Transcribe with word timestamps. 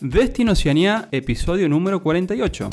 Destino 0.00 0.52
Oceanía, 0.52 1.08
episodio 1.10 1.70
número 1.70 2.02
48. 2.02 2.68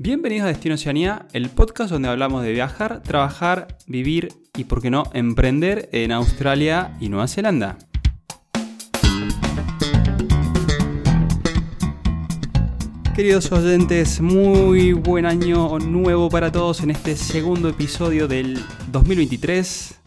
Bienvenidos 0.00 0.46
a 0.46 0.48
Destino 0.48 0.74
Oceanía, 0.74 1.28
el 1.32 1.48
podcast 1.48 1.92
donde 1.92 2.08
hablamos 2.08 2.42
de 2.42 2.50
viajar, 2.50 3.04
trabajar, 3.04 3.78
vivir 3.86 4.32
y, 4.56 4.64
por 4.64 4.82
qué 4.82 4.90
no, 4.90 5.04
emprender 5.12 5.88
en 5.92 6.10
Australia 6.10 6.96
y 6.98 7.08
Nueva 7.08 7.28
Zelanda. 7.28 7.78
Queridos 13.14 13.52
oyentes, 13.52 14.20
muy 14.20 14.92
buen 14.92 15.24
año 15.24 15.78
nuevo 15.78 16.30
para 16.30 16.50
todos 16.50 16.82
en 16.82 16.90
este 16.90 17.14
segundo 17.14 17.68
episodio 17.68 18.26
del 18.26 18.58
2023. 18.90 20.00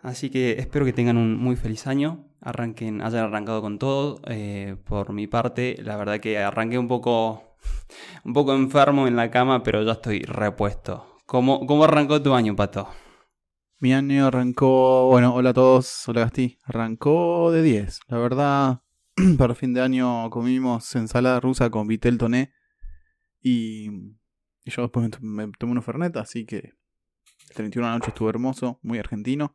Así 0.00 0.28
que 0.28 0.58
espero 0.58 0.84
que 0.84 0.92
tengan 0.92 1.18
un 1.18 1.36
muy 1.36 1.54
feliz 1.54 1.86
año. 1.86 2.31
Arranquen, 2.42 3.00
hayan 3.02 3.24
arrancado 3.24 3.62
con 3.62 3.78
todo. 3.78 4.20
Eh, 4.26 4.76
por 4.84 5.12
mi 5.12 5.26
parte, 5.26 5.76
la 5.82 5.96
verdad 5.96 6.20
que 6.20 6.38
arranqué 6.38 6.78
un 6.78 6.88
poco, 6.88 7.56
un 8.24 8.32
poco 8.32 8.54
enfermo 8.54 9.06
en 9.06 9.16
la 9.16 9.30
cama, 9.30 9.62
pero 9.62 9.82
ya 9.82 9.92
estoy 9.92 10.22
repuesto. 10.22 11.16
¿Cómo, 11.26 11.66
cómo 11.66 11.84
arrancó 11.84 12.20
tu 12.20 12.34
año, 12.34 12.54
Pato? 12.56 12.88
Mi 13.78 13.94
año 13.94 14.26
arrancó, 14.26 15.08
bueno, 15.08 15.34
hola 15.34 15.50
a 15.50 15.54
todos, 15.54 16.08
hola 16.08 16.20
Gasti, 16.20 16.58
arrancó 16.64 17.50
de 17.50 17.62
10. 17.62 18.00
La 18.06 18.18
verdad, 18.18 18.82
para 19.38 19.54
fin 19.54 19.74
de 19.74 19.80
año 19.80 20.30
comimos 20.30 20.94
ensalada 20.94 21.40
rusa 21.40 21.70
con 21.70 21.86
vitel 21.86 22.18
toné 22.18 22.52
y, 23.40 23.88
y 24.64 24.70
yo 24.70 24.82
después 24.82 25.10
me, 25.20 25.50
tomé 25.58 25.72
una 25.72 25.82
ferneta, 25.82 26.20
así 26.20 26.46
que 26.46 26.74
el 27.48 27.54
31 27.54 27.86
de 27.86 27.90
la 27.90 27.98
noche 27.98 28.10
estuvo 28.10 28.30
hermoso, 28.30 28.78
muy 28.82 28.98
argentino. 28.98 29.54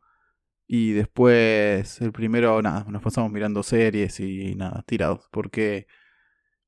Y 0.70 0.92
después, 0.92 1.98
el 2.02 2.12
primero, 2.12 2.60
nada, 2.60 2.84
nos 2.90 3.02
pasamos 3.02 3.32
mirando 3.32 3.62
series 3.62 4.20
y 4.20 4.54
nada, 4.54 4.84
tirados. 4.86 5.26
Porque 5.32 5.86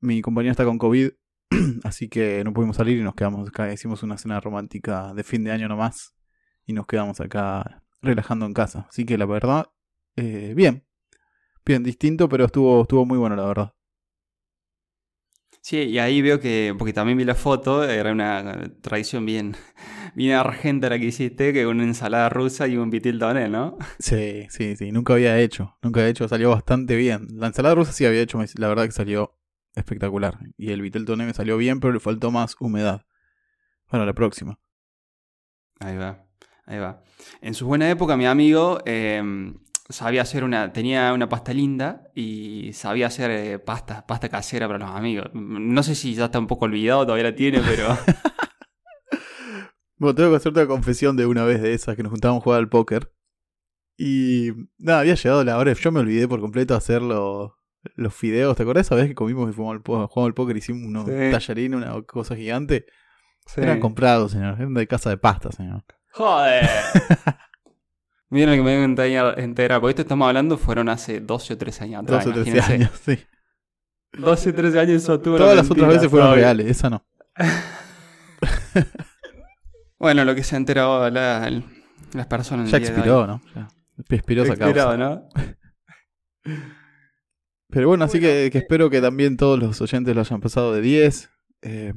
mi 0.00 0.22
compañero 0.22 0.52
está 0.52 0.64
con 0.64 0.78
COVID, 0.78 1.10
así 1.84 2.08
que 2.08 2.42
no 2.42 2.54
pudimos 2.54 2.76
salir 2.76 2.98
y 2.98 3.02
nos 3.02 3.14
quedamos 3.14 3.48
acá. 3.48 3.70
Hicimos 3.70 4.02
una 4.02 4.16
cena 4.16 4.40
romántica 4.40 5.12
de 5.12 5.22
fin 5.22 5.44
de 5.44 5.52
año 5.52 5.68
nomás. 5.68 6.14
Y 6.64 6.72
nos 6.72 6.86
quedamos 6.86 7.20
acá 7.20 7.84
relajando 8.00 8.46
en 8.46 8.54
casa. 8.54 8.86
Así 8.88 9.04
que 9.04 9.18
la 9.18 9.26
verdad, 9.26 9.66
eh, 10.16 10.54
bien. 10.56 10.86
Bien, 11.66 11.82
distinto, 11.82 12.28
pero 12.28 12.46
estuvo, 12.46 12.82
estuvo 12.82 13.04
muy 13.04 13.18
bueno, 13.18 13.36
la 13.36 13.44
verdad. 13.44 13.74
Sí, 15.62 15.76
y 15.76 15.98
ahí 15.98 16.22
veo 16.22 16.40
que, 16.40 16.74
porque 16.78 16.92
también 16.94 17.18
vi 17.18 17.24
la 17.24 17.34
foto, 17.34 17.84
era 17.84 18.12
una 18.12 18.72
tradición 18.80 19.26
bien, 19.26 19.56
bien 20.14 20.32
argenta 20.32 20.88
la 20.88 20.98
que 20.98 21.06
hiciste, 21.06 21.52
que 21.52 21.66
una 21.66 21.84
ensalada 21.84 22.30
rusa 22.30 22.66
y 22.66 22.76
un 22.76 22.90
vitil 22.90 23.18
toné, 23.18 23.48
¿no? 23.48 23.76
Sí, 23.98 24.46
sí, 24.48 24.76
sí, 24.76 24.90
nunca 24.90 25.12
había 25.12 25.38
hecho, 25.38 25.76
nunca 25.82 26.00
había 26.00 26.10
hecho, 26.10 26.26
salió 26.28 26.50
bastante 26.50 26.96
bien. 26.96 27.28
La 27.32 27.48
ensalada 27.48 27.74
rusa 27.74 27.92
sí 27.92 28.06
había 28.06 28.22
hecho, 28.22 28.42
la 28.56 28.68
verdad 28.68 28.86
que 28.86 28.92
salió 28.92 29.36
espectacular. 29.74 30.38
Y 30.56 30.70
el 30.70 30.80
vitel 30.80 31.04
toné 31.04 31.26
me 31.26 31.34
salió 31.34 31.58
bien, 31.58 31.78
pero 31.80 31.92
le 31.92 32.00
faltó 32.00 32.30
más 32.30 32.56
humedad. 32.58 33.04
Para 33.86 34.06
la 34.06 34.14
próxima. 34.14 34.58
Ahí 35.80 35.96
va, 35.96 36.24
ahí 36.64 36.78
va. 36.78 37.02
En 37.40 37.54
su 37.54 37.66
buena 37.66 37.90
época, 37.90 38.16
mi 38.16 38.26
amigo 38.26 38.80
eh, 38.86 39.22
sabía 39.90 40.22
hacer 40.22 40.44
una, 40.44 40.72
tenía 40.72 41.12
una 41.12 41.28
pasta 41.28 41.52
linda 41.52 42.10
y 42.14 42.72
sabía 42.72 43.08
hacer 43.08 43.30
eh, 43.30 43.58
pasta, 43.58 44.06
pasta 44.06 44.28
casera 44.28 44.66
para 44.66 44.78
los 44.78 44.90
amigos. 44.90 45.26
No 45.34 45.82
sé 45.82 45.94
si 45.94 46.14
ya 46.14 46.26
está 46.26 46.38
un 46.38 46.46
poco 46.46 46.64
olvidado, 46.64 47.04
todavía 47.04 47.30
la 47.30 47.34
tiene, 47.34 47.60
pero... 47.60 47.88
bueno, 49.98 50.14
tengo 50.14 50.30
que 50.30 50.36
hacerte 50.36 50.60
una 50.60 50.68
confesión 50.68 51.16
de 51.16 51.26
una 51.26 51.44
vez 51.44 51.60
de 51.60 51.74
esas 51.74 51.96
que 51.96 52.02
nos 52.02 52.10
juntábamos 52.10 52.42
a 52.42 52.44
jugar 52.44 52.58
al 52.60 52.68
póker. 52.68 53.12
Y 53.96 54.52
nada, 54.78 55.00
había 55.00 55.14
llegado 55.14 55.44
la 55.44 55.58
hora, 55.58 55.72
yo 55.72 55.92
me 55.92 56.00
olvidé 56.00 56.26
por 56.26 56.40
completo 56.40 56.74
de 56.74 56.78
hacer 56.78 57.02
los, 57.02 57.50
los 57.96 58.14
fideos. 58.14 58.56
¿Te 58.56 58.62
acordás 58.62 58.86
esa 58.86 58.94
vez 58.94 59.08
que 59.08 59.14
comimos 59.14 59.50
y 59.50 59.52
fumamos 59.52 59.82
jugamos 59.84 60.26
al 60.26 60.34
póker, 60.34 60.56
hicimos 60.56 60.86
unos 60.86 61.04
sí. 61.04 61.30
tallarines, 61.30 61.76
una 61.76 62.02
cosa 62.02 62.34
gigante? 62.34 62.86
Sí. 63.46 63.60
Eran 63.60 63.80
comprados, 63.80 64.32
señor. 64.32 64.54
Eran 64.54 64.74
de 64.74 64.86
casa 64.86 65.10
de 65.10 65.18
pasta, 65.18 65.52
señor. 65.52 65.84
Joder. 66.12 66.64
Miren 68.30 68.56
que 68.56 68.62
me 68.62 69.08
dio 69.08 69.36
entera, 69.36 69.80
porque 69.80 69.90
esto 69.90 70.02
estamos 70.02 70.28
hablando 70.28 70.56
fueron 70.56 70.88
hace 70.88 71.20
12 71.20 71.54
o 71.54 71.58
13 71.58 71.84
años 71.84 72.02
atrás. 72.04 72.24
12 72.24 72.40
o 72.40 72.44
13 72.44 72.72
años, 72.72 72.90
sí. 73.04 73.18
12 74.12 74.50
o 74.50 74.54
13 74.54 74.78
años 74.78 75.02
eso 75.02 75.20
tuvo 75.20 75.36
Todas 75.36 75.56
las 75.56 75.70
otras 75.70 75.88
veces 75.88 76.08
fueron 76.08 76.34
reales, 76.34 76.66
esa 76.66 76.90
no. 76.90 77.04
bueno, 79.98 80.24
lo 80.24 80.34
que 80.34 80.44
se 80.44 80.54
ha 80.54 80.58
enterado 80.58 81.10
la, 81.10 81.50
las 82.12 82.26
personas. 82.26 82.70
Ya 82.70 82.78
expiró, 82.78 83.26
¿no? 83.26 83.42
Ya 83.54 83.68
expiró 84.08 84.44
esa 84.44 84.54
expiró, 84.54 84.96
¿no? 84.96 85.28
Pero 87.68 87.88
bueno, 87.88 88.04
así 88.04 88.18
que, 88.18 88.48
que, 88.50 88.58
espero 88.58 88.90
que 88.90 89.00
también 89.00 89.36
todos 89.36 89.58
los 89.58 89.80
oyentes 89.80 90.14
lo 90.14 90.20
hayan 90.20 90.40
pasado 90.40 90.74
de 90.74 90.80
10. 90.80 91.30
Eh, 91.62 91.94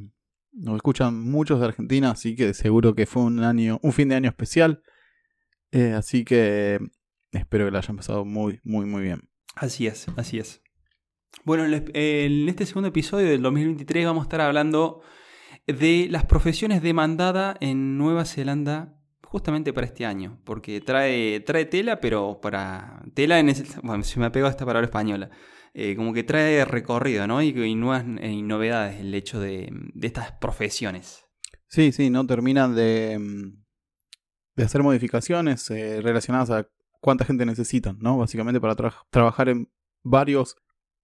nos 0.52 0.76
escuchan 0.76 1.20
muchos 1.20 1.60
de 1.60 1.66
Argentina, 1.66 2.12
así 2.12 2.36
que 2.36 2.54
seguro 2.54 2.94
que 2.94 3.08
fue 3.08 3.24
un 3.24 3.44
año, 3.44 3.80
un 3.82 3.92
fin 3.92 4.10
de 4.10 4.16
año 4.16 4.30
especial. 4.30 4.84
Eh, 5.74 5.94
así 5.94 6.24
que 6.24 6.80
espero 7.32 7.66
que 7.66 7.72
lo 7.72 7.78
hayan 7.80 7.98
pasado 7.98 8.26
muy, 8.26 8.60
muy, 8.64 8.86
muy 8.86 9.02
bien. 9.02 9.28
Así 9.56 9.88
es, 9.88 10.06
así 10.16 10.38
es. 10.38 10.62
Bueno, 11.46 11.66
en 11.66 12.48
este 12.50 12.68
segundo 12.68 12.90
episodio 12.90 13.28
del 13.28 13.42
2023 13.42 14.06
vamos 14.06 14.22
a 14.22 14.26
estar 14.26 14.42
hablando 14.42 15.02
de 15.66 16.08
las 16.12 16.26
profesiones 16.26 16.84
demandadas 16.84 17.58
en 17.60 17.98
Nueva 17.98 18.24
Zelanda 18.26 19.00
justamente 19.24 19.74
para 19.74 19.88
este 19.88 20.06
año, 20.06 20.40
porque 20.46 20.80
trae, 20.80 21.40
trae 21.40 21.66
tela, 21.66 22.00
pero 22.00 22.40
para 22.40 23.02
tela 23.16 23.40
en 23.40 23.50
ese, 23.50 23.66
bueno, 23.82 24.04
se 24.04 24.20
me 24.20 24.28
ha 24.28 24.32
pegado 24.32 24.52
esta 24.52 24.68
palabra 24.68 24.86
española, 24.86 25.32
eh, 25.74 25.96
como 25.96 26.14
que 26.14 26.24
trae 26.24 26.64
recorrido, 26.66 27.26
¿no? 27.26 27.42
Y, 27.42 27.48
y 27.48 27.74
nuevas 27.74 28.06
y 28.22 28.44
novedades 28.44 29.00
el 29.00 29.12
hecho 29.16 29.40
de, 29.40 29.70
de 29.72 30.08
estas 30.08 30.34
profesiones. 30.34 31.26
Sí, 31.68 31.92
sí, 31.92 32.12
no 32.12 32.28
terminan 32.28 32.76
de 32.76 33.54
de 34.56 34.64
hacer 34.64 34.84
modificaciones 34.84 35.70
eh, 35.72 36.02
relacionadas 36.02 36.50
a 36.50 36.68
cuánta 37.00 37.26
gente 37.26 37.46
necesitan, 37.46 37.98
¿no? 38.00 38.18
Básicamente 38.18 38.62
para 38.62 38.76
tra 38.76 38.94
trabajar 39.10 39.50
en 39.50 39.70
varios 40.04 40.56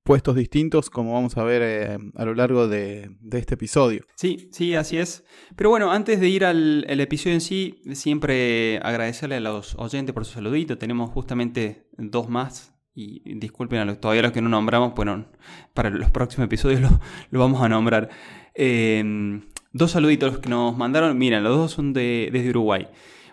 puestos 0.04 0.36
distintos, 0.36 0.90
como 0.90 1.14
vamos 1.14 1.38
a 1.38 1.44
ver 1.44 1.62
eh, 1.62 1.98
a 2.16 2.26
lo 2.26 2.34
largo 2.34 2.68
de, 2.68 3.10
de, 3.20 3.38
este 3.38 3.56
episodio. 3.56 4.06
Sí, 4.16 4.50
sí, 4.52 4.74
así 4.76 4.98
es. 4.98 5.24
Pero 5.56 5.70
bueno, 5.70 5.92
antes 5.92 6.20
de 6.20 6.30
ir 6.30 6.46
al 6.46 7.00
episodio 7.00 7.36
en 7.36 7.42
sí, 7.42 7.82
siempre 7.94 8.80
agradecerle 8.82 9.36
a 9.36 9.40
los 9.40 9.76
oyentes 9.76 10.14
por 10.14 10.26
su 10.26 10.34
saludito. 10.34 10.78
Tenemos 10.78 11.12
justamente 11.12 11.88
dos 11.98 12.30
más. 12.30 12.74
Y 12.96 13.22
disculpen 13.36 13.80
a 13.80 13.86
los, 13.86 14.02
todavía 14.02 14.24
los 14.24 14.32
que 14.32 14.42
no 14.42 14.50
nombramos, 14.50 14.94
bueno, 14.94 15.28
para 15.74 15.90
los 15.90 16.12
próximos 16.12 16.46
episodios 16.46 16.82
lo, 16.82 17.00
lo 17.30 17.40
vamos 17.40 17.62
a 17.62 17.70
nombrar. 17.70 18.10
Eh, 18.56 19.42
dos 19.72 19.92
saluditos 19.92 20.40
que 20.40 20.50
nos 20.50 20.78
mandaron. 20.78 21.18
Miren, 21.18 21.44
los 21.44 21.56
dos 21.56 21.72
son 21.72 21.94
de, 21.94 22.30
desde 22.32 22.50
Uruguay. 22.50 22.88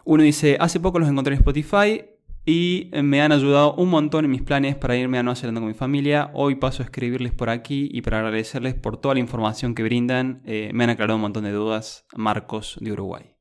Uno 0.08 0.22
dice, 0.22 0.56
hace 0.60 0.78
poco 0.78 1.00
los 1.00 1.08
encontré 1.08 1.34
en 1.34 1.40
Spotify 1.40 2.04
y 2.44 2.92
me 3.02 3.22
han 3.22 3.32
ayudado 3.32 3.74
un 3.74 3.90
montón 3.90 4.24
en 4.24 4.30
mis 4.30 4.40
planes 4.40 4.76
para 4.76 4.96
irme 4.96 5.18
a 5.18 5.24
Nueva 5.24 5.34
Zelanda 5.34 5.60
con 5.60 5.66
mi 5.66 5.74
familia. 5.74 6.30
Hoy 6.32 6.54
paso 6.54 6.84
a 6.84 6.86
escribirles 6.86 7.32
por 7.32 7.50
aquí 7.50 7.88
y 7.90 8.02
para 8.02 8.18
agradecerles 8.18 8.74
por 8.74 9.00
toda 9.00 9.14
la 9.14 9.20
información 9.20 9.74
que 9.74 9.82
brindan. 9.82 10.42
Eh, 10.44 10.70
me 10.72 10.84
han 10.84 10.90
aclarado 10.90 11.16
un 11.16 11.22
montón 11.22 11.42
de 11.42 11.50
dudas. 11.50 12.06
Marcos 12.14 12.78
de 12.80 12.92
Uruguay. 12.92 13.34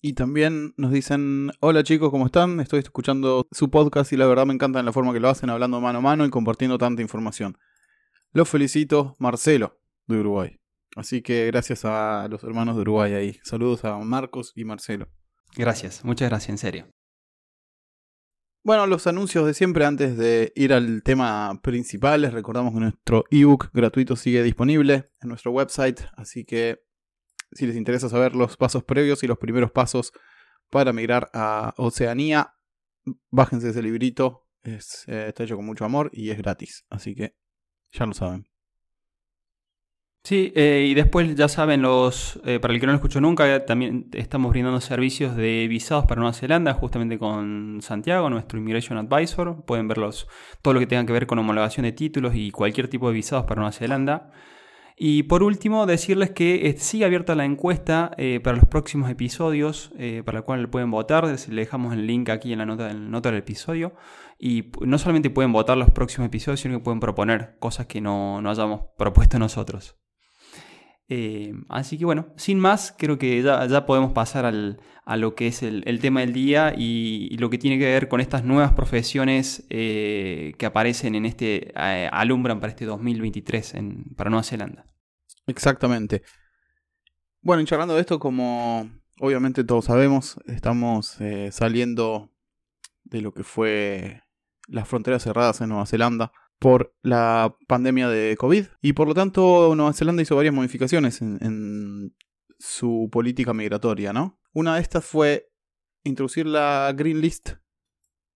Y 0.00 0.14
también 0.14 0.72
nos 0.78 0.92
dicen, 0.92 1.50
hola 1.60 1.82
chicos, 1.82 2.08
¿cómo 2.10 2.24
están? 2.24 2.58
Estoy 2.60 2.78
escuchando 2.78 3.46
su 3.52 3.68
podcast 3.68 4.10
y 4.14 4.16
la 4.16 4.24
verdad 4.24 4.46
me 4.46 4.54
encanta 4.54 4.82
la 4.82 4.92
forma 4.94 5.12
que 5.12 5.20
lo 5.20 5.28
hacen, 5.28 5.50
hablando 5.50 5.78
mano 5.82 5.98
a 5.98 6.00
mano 6.00 6.24
y 6.24 6.30
compartiendo 6.30 6.78
tanta 6.78 7.02
información. 7.02 7.58
Los 8.32 8.48
felicito, 8.48 9.14
Marcelo, 9.18 9.78
de 10.06 10.20
Uruguay. 10.20 10.58
Así 10.96 11.20
que 11.20 11.44
gracias 11.48 11.84
a 11.84 12.28
los 12.30 12.42
hermanos 12.44 12.76
de 12.76 12.80
Uruguay 12.80 13.12
ahí. 13.12 13.40
Saludos 13.42 13.84
a 13.84 13.98
Marcos 13.98 14.54
y 14.56 14.64
Marcelo. 14.64 15.08
Gracias, 15.56 16.04
muchas 16.04 16.28
gracias, 16.28 16.50
en 16.50 16.58
serio. 16.58 16.88
Bueno, 18.64 18.86
los 18.86 19.06
anuncios 19.06 19.46
de 19.46 19.54
siempre 19.54 19.86
antes 19.86 20.18
de 20.18 20.52
ir 20.54 20.72
al 20.72 21.02
tema 21.02 21.58
principal, 21.62 22.20
les 22.20 22.32
recordamos 22.32 22.74
que 22.74 22.80
nuestro 22.80 23.24
ebook 23.30 23.70
gratuito 23.72 24.14
sigue 24.14 24.42
disponible 24.42 25.10
en 25.22 25.28
nuestro 25.28 25.52
website, 25.52 26.00
así 26.16 26.44
que 26.44 26.80
si 27.52 27.66
les 27.66 27.76
interesa 27.76 28.08
saber 28.08 28.34
los 28.34 28.56
pasos 28.56 28.84
previos 28.84 29.22
y 29.22 29.26
los 29.26 29.38
primeros 29.38 29.70
pasos 29.70 30.12
para 30.70 30.92
migrar 30.92 31.30
a 31.32 31.72
Oceanía, 31.78 32.54
bájense 33.30 33.70
ese 33.70 33.80
librito, 33.80 34.46
es, 34.62 35.04
eh, 35.06 35.26
está 35.28 35.44
hecho 35.44 35.56
con 35.56 35.64
mucho 35.64 35.84
amor 35.84 36.10
y 36.12 36.30
es 36.30 36.36
gratis, 36.36 36.84
así 36.90 37.14
que 37.14 37.34
ya 37.90 38.04
lo 38.04 38.12
saben. 38.12 38.46
Sí, 40.24 40.52
eh, 40.54 40.86
y 40.90 40.94
después 40.94 41.34
ya 41.36 41.48
saben, 41.48 41.80
los 41.80 42.38
eh, 42.44 42.60
para 42.60 42.74
el 42.74 42.80
que 42.80 42.86
no 42.86 42.92
lo 42.92 42.96
escuchó 42.96 43.18
nunca, 43.18 43.64
también 43.64 44.10
estamos 44.12 44.50
brindando 44.50 44.78
servicios 44.80 45.34
de 45.36 45.66
visados 45.68 46.04
para 46.04 46.20
Nueva 46.20 46.34
Zelanda, 46.34 46.74
justamente 46.74 47.18
con 47.18 47.78
Santiago, 47.80 48.28
nuestro 48.28 48.58
Immigration 48.58 48.98
Advisor. 48.98 49.64
Pueden 49.64 49.88
ver 49.88 49.98
todo 50.60 50.74
lo 50.74 50.80
que 50.80 50.86
tenga 50.86 51.06
que 51.06 51.14
ver 51.14 51.26
con 51.26 51.38
homologación 51.38 51.84
de 51.84 51.92
títulos 51.92 52.34
y 52.34 52.50
cualquier 52.50 52.88
tipo 52.88 53.08
de 53.08 53.14
visados 53.14 53.46
para 53.46 53.60
Nueva 53.60 53.72
Zelanda. 53.72 54.30
Y 54.98 55.22
por 55.22 55.42
último, 55.44 55.86
decirles 55.86 56.30
que 56.30 56.74
sigue 56.76 57.04
abierta 57.06 57.34
la 57.34 57.44
encuesta 57.44 58.10
para 58.42 58.56
los 58.56 58.66
próximos 58.66 59.08
episodios, 59.08 59.92
para 60.24 60.40
la 60.40 60.42
cual 60.42 60.68
pueden 60.68 60.90
votar. 60.90 61.24
Les 61.24 61.48
dejamos 61.48 61.94
el 61.94 62.06
link 62.06 62.28
aquí 62.30 62.52
en 62.52 62.58
la 62.58 62.66
nota, 62.66 62.90
en 62.90 63.04
la 63.04 63.10
nota 63.10 63.30
del 63.30 63.38
episodio. 63.38 63.94
Y 64.40 64.72
no 64.80 64.98
solamente 64.98 65.30
pueden 65.30 65.52
votar 65.52 65.78
los 65.78 65.90
próximos 65.92 66.26
episodios, 66.26 66.60
sino 66.60 66.78
que 66.78 66.84
pueden 66.84 66.98
proponer 66.98 67.56
cosas 67.60 67.86
que 67.86 68.00
no, 68.00 68.42
no 68.42 68.50
hayamos 68.50 68.82
propuesto 68.98 69.38
nosotros. 69.38 69.96
Eh, 71.10 71.54
así 71.70 71.96
que 71.96 72.04
bueno, 72.04 72.28
sin 72.36 72.60
más, 72.60 72.94
creo 72.96 73.18
que 73.18 73.42
ya, 73.42 73.86
podemos 73.86 74.12
pasar 74.12 74.44
a 74.44 75.16
lo 75.16 75.34
que 75.34 75.46
es 75.46 75.62
el, 75.62 76.00
tema 76.00 76.20
del 76.20 76.34
día 76.34 76.74
y, 76.76 77.36
lo 77.38 77.48
que 77.48 77.58
tiene 77.58 77.78
que 77.78 77.86
ver 77.86 78.08
con 78.08 78.20
estas 78.20 78.44
nuevas 78.44 78.72
profesiones 78.72 79.64
eh, 79.70 80.52
que 80.58 80.66
aparecen 80.66 81.14
en 81.14 81.24
este, 81.24 81.72
eh, 81.74 82.08
alumbran 82.12 82.60
para 82.60 82.70
este 82.70 82.84
2023 82.84 83.74
en, 83.74 84.04
para 84.16 84.28
Nueva 84.28 84.42
Zelanda. 84.42 84.84
Exactamente. 85.46 86.22
Bueno, 87.40 87.62
y 87.62 87.64
charlando 87.64 87.94
de 87.94 88.02
esto, 88.02 88.18
como 88.18 88.90
obviamente 89.18 89.64
todos 89.64 89.86
sabemos, 89.86 90.38
estamos 90.46 91.16
saliendo 91.50 92.30
de 93.04 93.22
lo 93.22 93.32
que 93.32 93.44
fue 93.44 94.22
las 94.66 94.86
fronteras 94.86 95.22
cerradas 95.22 95.62
en 95.62 95.70
Nueva 95.70 95.86
Zelanda 95.86 96.32
por 96.58 96.94
la 97.02 97.56
pandemia 97.66 98.08
de 98.08 98.36
COVID 98.36 98.66
y 98.80 98.92
por 98.92 99.08
lo 99.08 99.14
tanto 99.14 99.74
Nueva 99.76 99.92
Zelanda 99.92 100.22
hizo 100.22 100.36
varias 100.36 100.54
modificaciones 100.54 101.22
en, 101.22 102.14
su 102.60 103.08
política 103.12 103.54
migratoria, 103.54 104.12
¿no? 104.12 104.40
Una 104.52 104.74
de 104.74 104.80
estas 104.80 105.04
fue 105.04 105.52
introducir 106.02 106.44
la 106.44 106.92
Green 106.96 107.20
List 107.20 107.50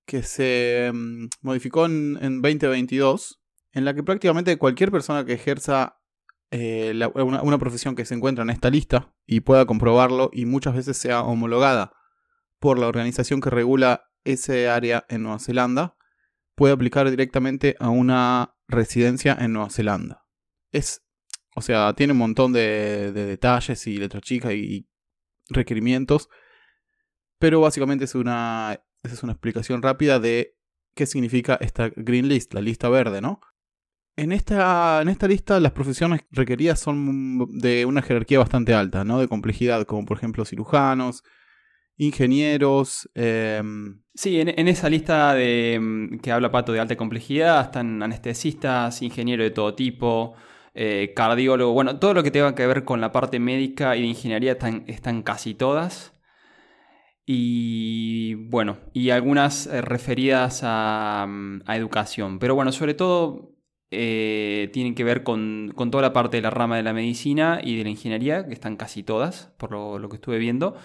que 0.07 0.23
se 0.23 0.93
mm, 0.95 1.27
modificó 1.41 1.87
en, 1.87 2.41
2022 2.41 3.43
en 3.73 3.85
la 3.85 3.95
que 3.95 4.05
prácticamente 4.05 4.59
cualquier 4.59 4.93
persona 4.93 5.25
que 5.25 5.33
ejerza 5.33 5.99
eh, 6.53 6.93
una, 7.17 7.43
una, 7.43 7.59
profesión 7.59 7.97
que 7.97 8.05
se 8.05 8.15
encuentra 8.15 8.45
en 8.45 8.51
esta 8.51 8.71
lista 8.71 9.13
y 9.27 9.41
pueda 9.41 9.67
comprobarlo 9.67 10.31
y 10.33 10.47
muchas 10.47 10.77
veces 10.77 10.97
sea 10.97 11.23
homologada 11.23 11.93
por 12.61 12.79
la 12.79 12.87
organización 12.87 13.41
que 13.41 13.51
regula 13.51 14.05
ese 14.23 14.69
área 14.69 15.05
en 15.09 15.25
Nueva 15.25 15.41
Zelanda, 15.41 15.97
puede 16.63 16.75
aplicar 16.75 17.11
directamente 17.11 17.75
a 17.81 17.89
una 17.89 18.55
residencia 18.69 19.37
en 19.41 19.53
Nueva 19.53 19.69
Zelanda. 19.69 20.29
Es, 20.71 21.03
o 21.57 21.61
sea, 21.61 21.93
tiene 21.95 22.13
un 22.13 22.21
montón 22.21 22.53
de, 22.53 23.11
detalles 23.11 23.85
y 23.89 23.97
letras 23.97 24.23
chicas 24.23 24.53
y, 24.53 24.89
requerimientos, 25.49 26.29
pero 27.41 27.61
básicamente 27.61 28.05
es 28.05 28.15
una, 28.15 28.81
es 29.03 29.25
una 29.25 29.33
explicación 29.33 29.83
rápida 29.83 30.21
de 30.21 30.57
qué 30.95 31.07
significa 31.07 31.59
esta 31.61 31.91
Green 31.97 32.29
List, 32.29 32.55
la 32.55 32.61
lista 32.61 32.89
verde, 32.89 33.21
¿no? 33.21 33.41
En 34.15 34.31
esta, 34.31 35.03
en 35.03 35.09
esta 35.09 35.27
lista 35.27 35.59
las 35.59 35.73
profesiones 35.73 36.21
requeridas 36.31 36.79
son 36.79 37.59
de 37.59 37.87
una 37.87 38.03
jerarquía 38.03 38.39
bastante 38.39 38.73
alta, 38.73 39.03
¿no? 39.03 39.19
De 39.19 39.27
complejidad, 39.27 39.85
como 39.85 40.07
por 40.07 40.17
ejemplo 40.17 40.45
cirujanos, 40.45 41.25
ingenieros. 41.97 43.09
Em, 43.15 44.03
sí, 44.15 44.41
en, 44.41 44.69
esa 44.69 44.89
lista 44.89 45.35
de, 45.35 45.75
em, 45.75 46.19
que 46.21 46.33
habla 46.33 46.51
Pato 46.51 46.73
de 46.73 46.81
alta 46.81 46.97
complejidad 46.97 47.63
están 47.63 48.03
anestesistas, 48.03 49.03
ingenieros 49.03 49.45
de 49.45 49.51
todo 49.51 49.75
tipo, 49.75 50.35
eh, 50.75 51.13
cardiólogo, 51.15 51.73
bueno, 51.73 51.99
todo 51.99 52.15
lo 52.15 52.23
que 52.23 52.31
tenga 52.31 52.55
que 52.55 52.67
ver 52.67 52.85
con 52.85 53.01
la 53.01 53.13
parte 53.13 53.39
médica 53.39 53.97
y 53.97 54.03
de 54.03 54.07
ingeniería 54.09 54.53
están, 54.53 54.85
están 54.87 55.23
casi 55.23 55.55
todas. 55.55 56.13
Y 57.25 58.35
bueno, 58.35 58.79
y 58.93 59.11
algunas 59.11 59.67
eh, 59.67 59.81
referidas 59.81 60.61
a, 60.65 61.27
mm, 61.29 61.63
a, 61.67 61.77
educación. 61.77 62.39
Pero 62.39 62.55
bueno, 62.55 62.73
sobre 62.73 62.95
todo 62.95 63.55
eh, 63.91 64.71
tienen 64.73 64.95
que 64.95 65.05
ver 65.05 65.23
con, 65.23 65.73
con, 65.77 65.91
toda 65.91 66.03
la 66.03 66.13
parte 66.13 66.39
de 66.39 66.43
la 66.43 66.51
rama 66.51 66.77
de 66.77 66.83
la 66.83 66.93
medicina 66.93 67.61
y 67.63 67.77
de 67.77 67.85
la 67.85 67.91
ingeniería, 67.91 68.47
que 68.47 68.55
están 68.55 68.77
casi 68.77 69.03
todas, 69.03 69.53
por 69.59 69.71
lo, 69.71 69.99
lo 69.99 70.09
que 70.09 70.17
estuve 70.17 70.39
viendo. 70.39 70.77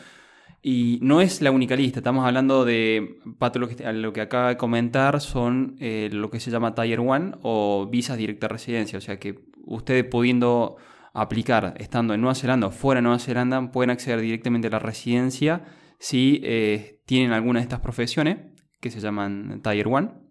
Y 0.62 1.00
no 1.02 1.22
es 1.22 1.42
la 1.42 1.52
única 1.52 1.76
lista, 1.76 2.00
estamos 2.00 2.26
hablando 2.26 2.66
de, 2.66 3.20
Pato, 3.38 3.60
lo 3.60 3.68
que, 3.70 3.94
lo 3.94 4.12
que 4.12 4.22
acaba 4.22 4.50
de 4.50 4.58
comentar 4.58 5.22
son 5.22 5.76
eh, 5.80 6.10
lo 6.12 6.30
que 6.32 6.40
se 6.40 6.50
llama 6.50 6.74
Tier 6.74 7.00
1 7.00 7.40
o 7.44 7.88
visas 7.90 8.18
directa 8.18 8.48
residencia, 8.48 8.98
o 8.98 9.02
sea 9.02 9.20
que 9.20 9.40
ustedes 9.66 10.04
pudiendo 10.06 10.78
aplicar 11.14 11.74
estando 11.78 12.14
en 12.14 12.22
Nueva 12.22 12.36
Zelanda 12.36 12.68
o 12.68 12.72
fuera 12.72 13.00
de 13.00 13.04
Nueva 13.04 13.20
Zelanda 13.20 13.72
pueden 13.72 13.92
acceder 13.92 14.20
directamente 14.22 14.68
a 14.68 14.72
la 14.72 14.80
residencia 14.80 15.64
si 16.00 16.42
eh, 16.44 17.02
tienen 17.06 17.32
alguna 17.32 17.60
de 17.60 17.64
estas 17.64 17.80
profesiones 17.80 18.38
que 18.80 18.92
se 18.92 19.00
llaman 19.00 19.62
Tier 19.64 19.88
1. 19.88 20.28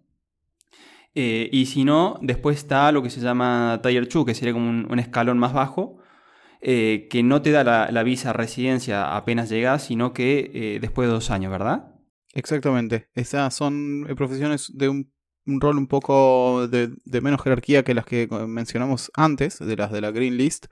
Eh, 1.15 1.49
y 1.51 1.65
si 1.65 1.83
no, 1.83 2.19
después 2.21 2.57
está 2.57 2.91
lo 2.91 3.01
que 3.01 3.09
se 3.09 3.21
llama 3.21 3.79
Tier 3.81 4.07
2, 4.07 4.25
que 4.25 4.35
sería 4.35 4.53
como 4.53 4.69
un 4.69 4.99
escalón 4.99 5.39
más 5.39 5.51
bajo, 5.51 5.97
eh, 6.61 7.07
que 7.09 7.21
no 7.21 7.41
te 7.41 7.51
da 7.51 7.63
la, 7.63 8.03
visa 8.03 8.33
residencia 8.33 9.15
apenas 9.15 9.49
llegas, 9.49 9.83
sino 9.83 10.13
que 10.13 10.51
eh, 10.53 10.79
después 10.79 11.07
de 11.07 11.13
dos 11.13 11.29
años, 11.29 11.51
¿verdad? 11.51 11.93
Exactamente. 12.33 13.09
Esas 13.13 13.53
son 13.53 14.07
eh, 14.09 14.15
profesiones 14.15 14.71
de 14.73 14.89
un, 14.89 15.11
rol 15.45 15.77
un 15.77 15.87
poco 15.87 16.67
de, 16.67 16.91
menos 17.21 17.41
jerarquía 17.41 17.83
que 17.83 17.93
las 17.93 18.05
que 18.05 18.27
mencionamos 18.47 19.11
antes, 19.15 19.59
de 19.59 19.75
las 19.75 19.91
de 19.91 20.01
la 20.01 20.11
Green 20.11 20.37
List. 20.37 20.67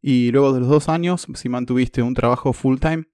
Y 0.00 0.30
luego 0.30 0.52
de 0.52 0.60
los 0.60 0.68
dos 0.68 0.88
años, 0.88 1.26
si 1.34 1.48
mantuviste 1.48 2.02
un 2.02 2.14
trabajo 2.14 2.52
full 2.52 2.78
time, 2.78 3.04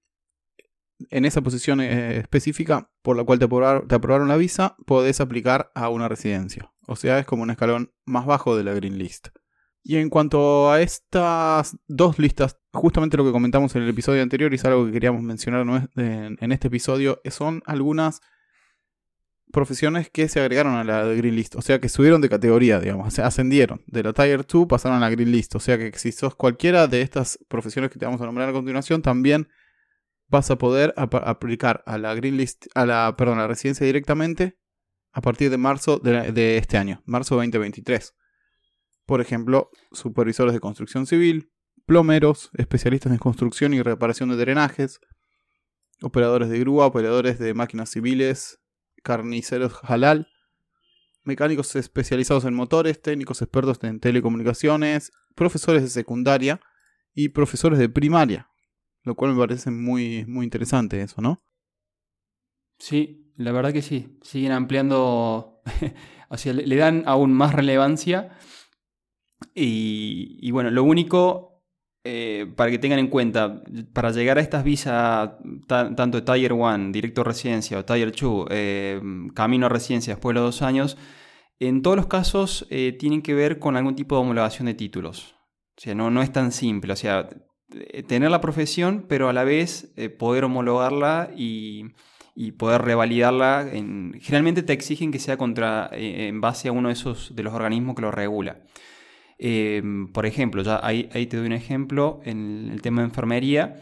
en 1.11 1.23
esa 1.23 1.41
posición 1.41 1.79
específica 1.79 2.91
por 3.01 3.15
la 3.15 3.23
cual 3.23 3.39
te 3.39 3.47
te 3.47 3.95
aprobaron 3.95 4.27
la 4.27 4.35
visa, 4.35 4.75
podés 4.85 5.21
aplicar 5.21 5.71
a 5.75 5.89
una 5.89 6.09
residencia. 6.09 6.71
O 6.87 6.95
sea, 6.95 7.19
es 7.19 7.25
como 7.25 7.43
un 7.43 7.51
escalón 7.51 7.93
más 8.05 8.25
bajo 8.25 8.57
de 8.57 8.63
la 8.63 8.73
Green 8.73 8.97
List. 8.97 9.29
Y 9.83 9.97
en 9.97 10.09
cuanto 10.09 10.71
a 10.71 10.81
estas 10.81 11.77
dos 11.87 12.19
listas, 12.19 12.57
justamente 12.73 13.17
lo 13.17 13.25
que 13.25 13.31
comentamos 13.31 13.75
en 13.75 13.83
el 13.83 13.89
episodio 13.89 14.21
anterior 14.21 14.51
y 14.51 14.55
es 14.55 14.65
algo 14.65 14.85
que 14.85 14.91
queríamos 14.91 15.21
mencionar 15.21 15.89
en 15.95 16.51
este 16.51 16.67
episodio, 16.67 17.21
son 17.29 17.63
algunas 17.65 18.21
profesiones 19.51 20.09
que 20.09 20.27
se 20.27 20.39
agregaron 20.39 20.75
a 20.75 20.83
la 20.83 21.03
Green 21.05 21.35
List, 21.35 21.55
o 21.55 21.61
sea 21.61 21.79
que 21.79 21.89
subieron 21.89 22.21
de 22.21 22.29
categoría, 22.29 22.79
digamos, 22.79 23.07
o 23.07 23.11
sea, 23.11 23.25
ascendieron. 23.27 23.81
De 23.87 24.03
la 24.03 24.13
Tier 24.13 24.45
2 24.45 24.67
pasaron 24.67 24.97
a 24.97 24.99
la 24.99 25.09
Green 25.09 25.31
List, 25.31 25.55
o 25.55 25.59
sea 25.59 25.77
que 25.77 25.97
si 25.97 26.11
sos 26.11 26.35
cualquiera 26.35 26.87
de 26.87 27.01
estas 27.01 27.39
profesiones 27.47 27.89
que 27.89 27.97
te 27.97 28.05
vamos 28.05 28.21
a 28.21 28.25
nombrar 28.25 28.49
a 28.49 28.53
continuación, 28.53 29.01
también 29.01 29.49
vas 30.27 30.51
a 30.51 30.57
poder 30.57 30.93
aplicar 30.95 31.83
a 31.87 31.97
la 31.97 32.13
Green 32.13 32.37
List, 32.37 32.67
a 32.75 32.85
la, 32.85 33.15
perdón, 33.17 33.39
a 33.39 33.43
la 33.43 33.47
residencia 33.47 33.85
directamente 33.85 34.59
a 35.11 35.21
partir 35.21 35.49
de 35.49 35.57
marzo 35.57 35.97
de, 35.97 36.31
de 36.31 36.57
este 36.57 36.77
año, 36.77 37.01
marzo 37.05 37.35
2023 37.35 38.13
por 39.09 39.21
ejemplo, 39.21 39.71
supervisores 39.91 40.53
de 40.53 40.59
construcción 40.59 41.07
civil, 41.07 41.51
plomeros, 41.87 42.51
especialistas 42.53 43.11
en 43.11 43.17
construcción 43.17 43.73
y 43.73 43.81
reparación 43.81 44.29
de 44.29 44.35
drenajes, 44.35 44.99
operadores 46.03 46.49
de 46.49 46.59
grúa, 46.59 46.85
operadores 46.85 47.39
de 47.39 47.55
máquinas 47.55 47.89
civiles, 47.89 48.59
carniceros 49.01 49.79
halal, 49.81 50.27
mecánicos 51.23 51.75
especializados 51.75 52.45
en 52.45 52.53
motores, 52.53 53.01
técnicos 53.01 53.41
expertos 53.41 53.79
en 53.81 53.99
telecomunicaciones, 53.99 55.11
profesores 55.33 55.81
de 55.81 55.89
secundaria 55.89 56.61
y 57.15 57.29
profesores 57.29 57.79
de 57.79 57.89
primaria, 57.89 58.47
lo 59.01 59.15
cual 59.15 59.33
me 59.33 59.39
parece 59.39 59.71
muy, 59.71 60.23
muy 60.27 60.43
interesante 60.43 61.01
eso, 61.01 61.19
¿no? 61.19 61.43
Sí, 62.77 63.33
la 63.37 63.53
verdad 63.53 63.73
que 63.73 63.81
sí, 63.81 64.19
siguen 64.21 64.51
ampliando, 64.51 65.63
o 66.29 66.37
sea, 66.37 66.53
le 66.53 66.75
dan 66.75 67.01
aún 67.07 67.33
más 67.33 67.55
relevancia 67.55 68.37
y, 69.55 70.51
bueno, 70.51 70.71
lo 70.71 70.83
único, 70.83 71.63
eh, 72.03 72.51
para 72.55 72.71
que 72.71 72.79
tengan 72.79 72.99
en 72.99 73.07
cuenta, 73.07 73.63
para 73.93 74.11
llegar 74.11 74.37
a 74.37 74.41
estas 74.41 74.63
visas, 74.63 75.31
tanto 75.67 76.23
Tier 76.23 76.53
1, 76.53 76.91
directo 76.91 77.21
a 77.21 77.23
residencia, 77.25 77.79
o 77.79 77.85
Tier 77.85 78.11
2, 78.11 78.47
eh, 78.49 79.01
camino 79.33 79.65
a 79.65 79.69
residencia 79.69 80.13
después 80.13 80.33
de 80.33 80.41
los 80.41 80.55
dos 80.55 80.61
años, 80.61 80.97
en 81.59 81.81
todos 81.81 81.97
los 81.97 82.07
casos 82.07 82.65
eh, 82.69 82.95
tienen 82.97 83.21
que 83.21 83.33
ver 83.33 83.59
con 83.59 83.75
algún 83.75 83.95
tipo 83.95 84.15
de 84.15 84.21
homologación 84.21 84.67
de 84.67 84.75
títulos. 84.75 85.35
O 85.77 85.81
sea, 85.81 85.93
no, 85.93 86.09
no 86.09 86.21
es 86.21 86.31
tan 86.31 86.51
simple. 86.51 86.93
O 86.93 86.95
sea, 86.95 87.27
tener 88.07 88.31
la 88.31 88.41
profesión, 88.41 89.05
pero 89.09 89.29
a 89.29 89.33
la 89.33 89.43
vez 89.43 89.93
poder 90.17 90.45
homologarla 90.45 91.31
y, 91.35 91.83
y 92.33 92.53
poder 92.53 92.81
revalidarla. 92.81 93.67
En, 93.69 94.13
generalmente 94.21 94.63
te 94.63 94.71
exigen 94.71 95.11
que 95.11 95.19
sea 95.19 95.35
contra, 95.35 95.89
en 95.91 96.39
base 96.39 96.69
a 96.69 96.71
uno 96.71 96.87
de 96.87 96.93
esos 96.93 97.35
de 97.35 97.43
los 97.43 97.53
organismos 97.53 97.95
que 97.95 98.01
lo 98.01 98.11
regula. 98.11 98.61
Em, 99.41 100.11
por 100.11 100.25
ejemplo, 100.25 100.61
ya 100.63 100.81
ahí, 100.83 101.05
te 101.07 101.37
doy 101.37 101.45
un 101.45 101.53
ejemplo 101.53 102.19
en 102.25 102.69
el 102.73 102.81
tema 102.81 103.01
de 103.01 103.07
enfermería, 103.07 103.81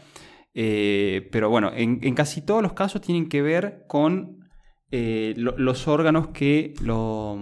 eh, 0.54 1.28
pero 1.32 1.50
bueno, 1.50 1.72
en, 1.74 2.14
casi 2.14 2.42
todos 2.42 2.62
los 2.62 2.74
casos 2.74 3.02
tienen 3.02 3.28
que 3.28 3.42
ver 3.42 3.84
con 3.88 4.48
eh, 4.92 5.34
los 5.36 5.88
órganos 5.88 6.28
que 6.28 6.74
lo, 6.80 7.36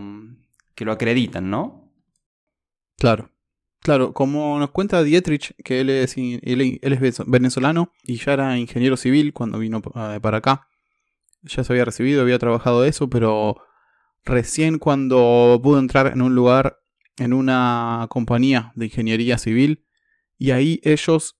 que 0.74 0.86
lo 0.86 0.92
acreditan, 0.92 1.50
¿no? 1.50 1.92
Claro. 2.96 3.30
Claro, 3.80 4.14
como 4.14 4.58
nos 4.58 4.70
cuenta 4.70 5.04
Dietrich, 5.04 5.54
que 5.62 5.80
él 5.82 5.90
es, 5.90 6.16
él, 6.16 6.80
es 6.82 7.22
venezolano 7.26 7.92
y 8.02 8.16
ya 8.16 8.32
era 8.32 8.58
ingeniero 8.58 8.96
civil 8.96 9.32
cuando 9.32 9.58
vino 9.58 9.82
eh, 9.94 10.18
para 10.20 10.38
acá. 10.38 10.68
Ya 11.42 11.62
se 11.62 11.72
había 11.72 11.84
recibido, 11.84 12.22
había 12.22 12.38
trabajado 12.38 12.84
eso, 12.84 13.08
pero 13.08 13.58
recién 14.24 14.78
cuando 14.78 15.60
pudo 15.62 15.78
entrar 15.78 16.08
en 16.08 16.22
un 16.22 16.34
lugar 16.34 16.78
en 17.18 17.32
una 17.32 18.06
compañía 18.10 18.72
de 18.74 18.86
ingeniería 18.86 19.38
civil 19.38 19.84
y 20.38 20.50
ahí 20.50 20.80
ellos 20.82 21.38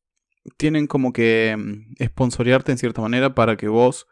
tienen 0.57 0.87
como 0.87 1.13
que 1.13 1.57
mm, 1.57 2.05
sponsorearte 2.05 2.73
en 2.73 2.79
cierta 2.79 3.03
manera 3.03 3.35
para 3.35 3.57
que 3.57 3.69
vos, 3.69 4.07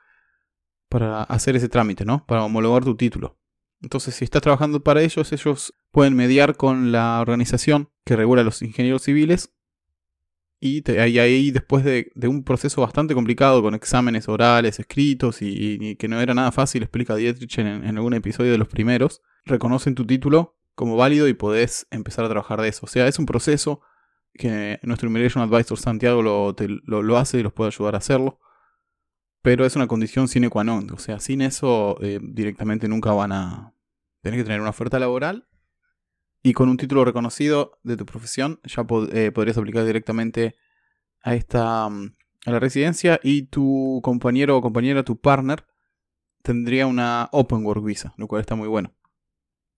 para 0.89 1.23
hacer 1.23 1.57
ese 1.57 1.69
trámite, 1.69 2.05
¿no? 2.05 2.25
Para 2.27 2.45
homologar 2.45 2.85
tu 2.85 2.97
título. 2.97 3.39
Entonces, 3.81 4.15
si 4.15 4.25
estás 4.25 4.43
trabajando 4.43 4.83
para 4.83 5.03
ellos, 5.03 5.33
ellos 5.33 5.75
pueden 5.91 6.15
mediar 6.15 6.57
con 6.57 6.93
la 6.93 7.21
organización 7.21 7.91
que 8.05 8.17
regula 8.17 8.43
los 8.43 8.63
ingenieros 8.63 9.03
civiles. 9.03 9.55
Y 10.61 10.83
ahí, 10.89 11.51
después 11.51 11.85
de, 11.85 12.11
un 12.27 12.43
proceso 12.43 12.81
bastante 12.81 13.13
complicado, 13.13 13.61
con 13.61 13.75
exámenes 13.75 14.29
orales, 14.29 14.81
escritos, 14.81 15.43
y, 15.43 15.97
que 15.97 16.09
no 16.09 16.19
era 16.19 16.33
nada 16.33 16.53
fácil, 16.53 16.83
explica 16.83 17.17
Dietrich 17.17 17.59
en 17.59 17.85
algún 17.99 18.15
episodio 18.15 18.53
de 18.53 18.59
los 18.59 18.69
primeros, 18.69 19.21
reconocen 19.45 19.95
tu 19.95 20.07
título 20.07 20.57
como 20.75 20.97
válido 20.97 21.29
y 21.29 21.35
podés 21.35 21.87
empezar 21.91 22.25
a 22.25 22.29
trabajar 22.29 22.61
de 22.61 22.69
eso. 22.69 22.81
O 22.85 22.89
sea, 22.89 23.07
es 23.07 23.19
un 23.19 23.27
proceso 23.27 23.81
que 24.33 24.81
nuestro 24.83 25.09
Immigration 25.09 25.43
Advisor 25.43 25.79
Santiago 25.79 26.23
lo, 26.23 26.55
lo, 26.85 27.19
hace 27.19 27.39
y 27.39 27.43
los 27.43 27.53
puede 27.53 27.69
ayudar 27.69 27.95
a 27.95 27.99
hacerlo. 27.99 28.41
Pero 29.43 29.65
es 29.67 29.77
una 29.77 29.87
condición 29.87 30.27
sine 30.29 30.49
qua 30.49 30.65
non. 30.65 30.91
O 30.93 30.99
sea, 30.99 31.21
sin 31.21 31.43
eso 31.43 31.99
eh, 32.01 32.19
directamente 32.23 32.89
nunca 32.89 33.13
van 33.13 33.33
a 33.33 33.75
tener 34.23 34.41
que 34.41 34.45
tener 34.45 34.61
una 34.61 34.71
oferta 34.71 34.99
laboral. 34.99 35.47
Y 36.43 36.53
con 36.53 36.69
un 36.69 36.77
título 36.77 37.05
reconocido 37.05 37.79
de 37.85 37.97
tu 37.97 38.05
profesión 38.05 38.61
ya 38.65 38.87
eh, 39.13 39.31
podrías 39.33 39.57
aplicar 39.57 39.85
directamente 39.85 40.57
a 41.23 41.35
esta 41.35 41.89
mm, 41.89 42.15
a 42.47 42.51
la 42.51 42.61
residencia 42.61 43.21
y 43.23 43.45
tu 43.45 44.01
compañero 44.03 44.57
o 44.57 44.63
compañera, 44.63 45.03
tu 45.03 45.19
partner, 45.19 45.65
tendría 46.43 46.87
una 46.87 47.29
Open 47.33 47.65
Work 47.65 47.83
Visa, 47.83 48.15
lo 48.17 48.29
cual 48.29 48.41
está 48.41 48.55
muy 48.55 48.69
bueno. 48.69 48.93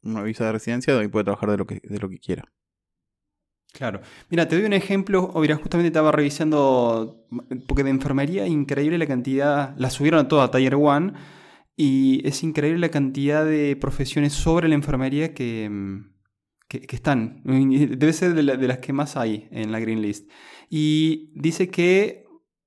Una 0.07 0.23
visa 0.23 0.47
de 0.47 0.53
residencia 0.53 0.95
donde 0.95 1.09
puede 1.09 1.25
trabajar 1.25 1.51
de 1.51 1.57
lo 1.59 1.67
que, 1.67 1.81
de 1.83 1.99
lo 1.99 2.09
que 2.09 2.19
quiera. 2.19 2.45
Claro. 3.73 4.01
Mira, 4.31 4.49
te 4.49 4.57
doy 4.57 4.65
un 4.65 4.73
ejemplo. 4.73 5.31
O 5.35 5.41
mira, 5.41 5.57
justamente 5.57 5.89
estaba 5.89 6.11
revisando, 6.13 7.27
porque 7.67 7.85
de 7.85 7.91
enfermería, 7.91 8.47
increíble 8.47 8.97
la 8.99 9.07
cantidad, 9.07 9.75
la 9.77 9.91
subieron 9.91 10.21
a 10.21 10.29
toda 10.29 10.45
a 10.45 10.51
Tier 10.51 10.77
1, 10.77 11.13
y 11.77 12.27
es 12.27 12.43
increíble 12.43 12.81
la 12.81 12.89
cantidad 12.91 13.45
de 13.45 13.77
profesiones 13.77 14.33
sobre 14.33 14.69
la 14.69 14.75
enfermería 14.75 15.35
que, 15.35 15.71
que, 16.69 16.97
están. 16.97 17.43
Debe 17.45 18.13
ser 18.15 18.35
de, 18.35 18.43
las 18.43 18.79
que 18.79 18.93
más 18.95 19.17
hay 19.17 19.49
en 19.51 19.73
la 19.73 19.81
Green 19.81 20.01
List. 20.01 20.31
Y 20.71 21.33
dice 21.35 21.69
que 21.69 22.26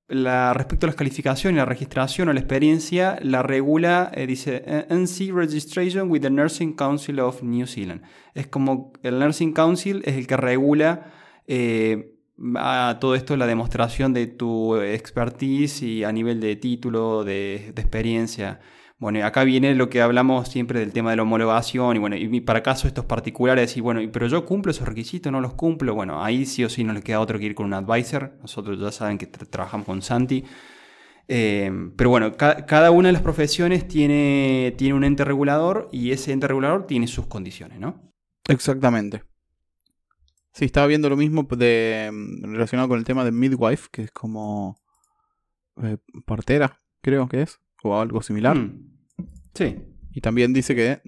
la, 0.09 0.53
respecto 0.53 0.85
a 0.85 0.87
las 0.87 0.95
calificaciones, 0.95 1.57
la 1.57 1.65
registración 1.65 2.29
o 2.29 2.33
la 2.33 2.39
experiencia, 2.39 3.19
la 3.21 3.43
regula, 3.43 4.11
eh, 4.13 4.27
dice, 4.27 4.63
NC 4.89 5.31
Registration 5.31 6.09
with 6.09 6.21
the 6.21 6.29
Nursing 6.29 6.75
Council 6.75 7.19
of 7.19 7.43
New 7.43 7.67
Zealand. 7.67 8.01
Es 8.33 8.47
como 8.47 8.93
el 9.03 9.19
Nursing 9.19 9.53
Council 9.53 10.01
es 10.05 10.15
el 10.15 10.27
que 10.27 10.37
regula 10.37 11.11
eh, 11.47 12.15
a 12.55 12.97
todo 12.99 13.15
esto 13.15 13.37
la 13.37 13.47
demostración 13.47 14.13
de 14.13 14.27
tu 14.27 14.77
expertise 14.77 15.83
y 15.83 16.03
a 16.03 16.11
nivel 16.11 16.39
de 16.39 16.55
título, 16.55 17.23
de 17.23 17.69
experiencia. 17.75 18.59
Bueno, 18.99 19.25
acá 19.25 19.45
viene 19.45 19.75
lo 19.75 19.89
que 19.89 20.01
hablamos 20.01 20.49
siempre 20.49 20.81
del 20.81 20.91
tema 20.91 21.11
de 21.11 21.15
la 21.15 21.23
homologación 21.23 21.95
y 21.95 21.99
bueno, 21.99 22.17
y 22.17 22.41
para 22.41 22.61
caso 22.61 22.85
estos 22.85 23.05
particulares, 23.05 23.77
y 23.77 23.81
bueno, 23.81 24.01
pero 24.11 24.27
yo 24.27 24.45
cumplo 24.45 24.71
esos 24.71 24.85
requisitos, 24.85 25.31
no 25.31 25.39
los 25.39 25.53
cumplo, 25.53 25.95
bueno, 25.95 26.21
ahí 26.21 26.45
sí 26.45 26.65
o 26.65 26.69
sí 26.69 26.83
no 26.83 26.91
le 26.91 27.01
queda 27.01 27.21
otro 27.21 27.39
que 27.39 27.45
ir 27.45 27.55
con 27.55 27.65
un 27.67 27.73
advisor, 27.75 28.33
nosotros 28.41 28.77
ya 28.77 28.91
saben 28.91 29.17
que 29.17 29.25
trabajamos 29.25 29.85
con 29.85 30.01
Santi, 30.01 30.43
eh, 31.29 31.71
pero 31.95 32.09
bueno, 32.09 32.35
cada 32.35 32.91
una 32.91 33.07
de 33.07 33.13
las 33.13 33.21
profesiones 33.21 33.87
tiene, 33.87 34.73
tiene 34.77 34.93
un 34.93 35.05
ente 35.05 35.23
regulador 35.23 35.87
y 35.93 36.11
ese 36.11 36.33
ente 36.33 36.49
regulador 36.49 36.85
tiene 36.85 37.07
sus 37.07 37.25
condiciones, 37.27 37.79
¿no? 37.79 38.11
Exactamente. 38.49 39.23
Sí, 40.51 40.65
estaba 40.65 40.87
viendo 40.87 41.07
lo 41.07 41.15
mismo 41.15 41.43
de, 41.43 42.11
relacionado 42.41 42.89
con 42.89 42.99
el 42.99 43.05
tema 43.05 43.23
de 43.23 43.31
midwife, 43.31 43.87
que 43.93 44.01
es 44.01 44.11
como 44.11 44.77
eh, 45.81 45.97
partera, 46.25 46.81
creo 47.01 47.29
que 47.29 47.43
es, 47.43 47.61
o 47.83 47.99
algo 47.99 48.21
similar. 48.21 48.57
Mm. 48.57 48.89
Sí. 49.53 49.77
Y 50.11 50.21
también 50.21 50.53
dice 50.53 50.75
que 50.75 51.01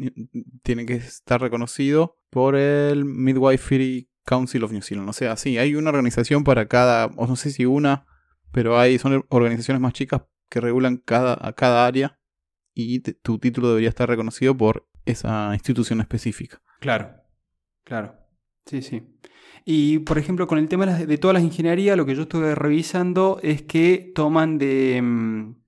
tiene 0.64 0.86
que 0.86 0.96
estar 0.96 1.42
reconocido 1.42 2.18
por 2.30 2.56
el 2.56 3.06
Midwifery 3.06 4.10
Council 4.26 4.64
of 4.64 4.72
New 4.72 4.82
Zealand. 4.82 5.10
O 5.10 5.14
sea, 5.14 5.36
sí, 5.36 5.58
hay 5.58 5.76
una 5.76 5.90
organización 5.90 6.44
para 6.44 6.68
cada, 6.68 7.08
o 7.18 7.28
no 7.28 7.36
sé 7.36 7.52
si 7.52 7.66
una, 7.66 8.06
pero 8.52 8.80
hay, 8.80 8.98
son 9.00 9.26
organizaciones 9.30 9.82
más 9.82 9.94
chicas 9.94 10.24
que 10.50 10.62
regulan 10.62 10.98
cada, 10.98 11.38
a 11.40 11.54
cada 11.54 11.86
área 11.86 12.20
y 12.74 13.00
tu 13.00 13.40
título 13.40 13.70
debería 13.70 13.90
estar 13.90 14.08
reconocido 14.08 14.56
por 14.56 14.88
esa 15.06 15.52
institución 15.54 16.00
específica. 16.02 16.62
Claro, 16.80 17.16
claro. 17.84 18.16
Sí, 18.66 18.82
sí. 18.82 19.04
Y 19.66 20.00
por 20.00 20.18
ejemplo, 20.18 20.48
con 20.48 20.58
el 20.58 20.68
tema 20.68 20.86
de, 20.86 21.18
todas 21.18 21.34
las 21.34 21.44
ingenierías, 21.44 21.98
lo 21.98 22.06
que 22.06 22.16
yo 22.16 22.24
estuve 22.24 22.56
revisando 22.56 23.40
es 23.44 23.62
que 23.62 24.12
toman 24.16 24.58
de, 24.58 25.02
mm, 25.02 25.61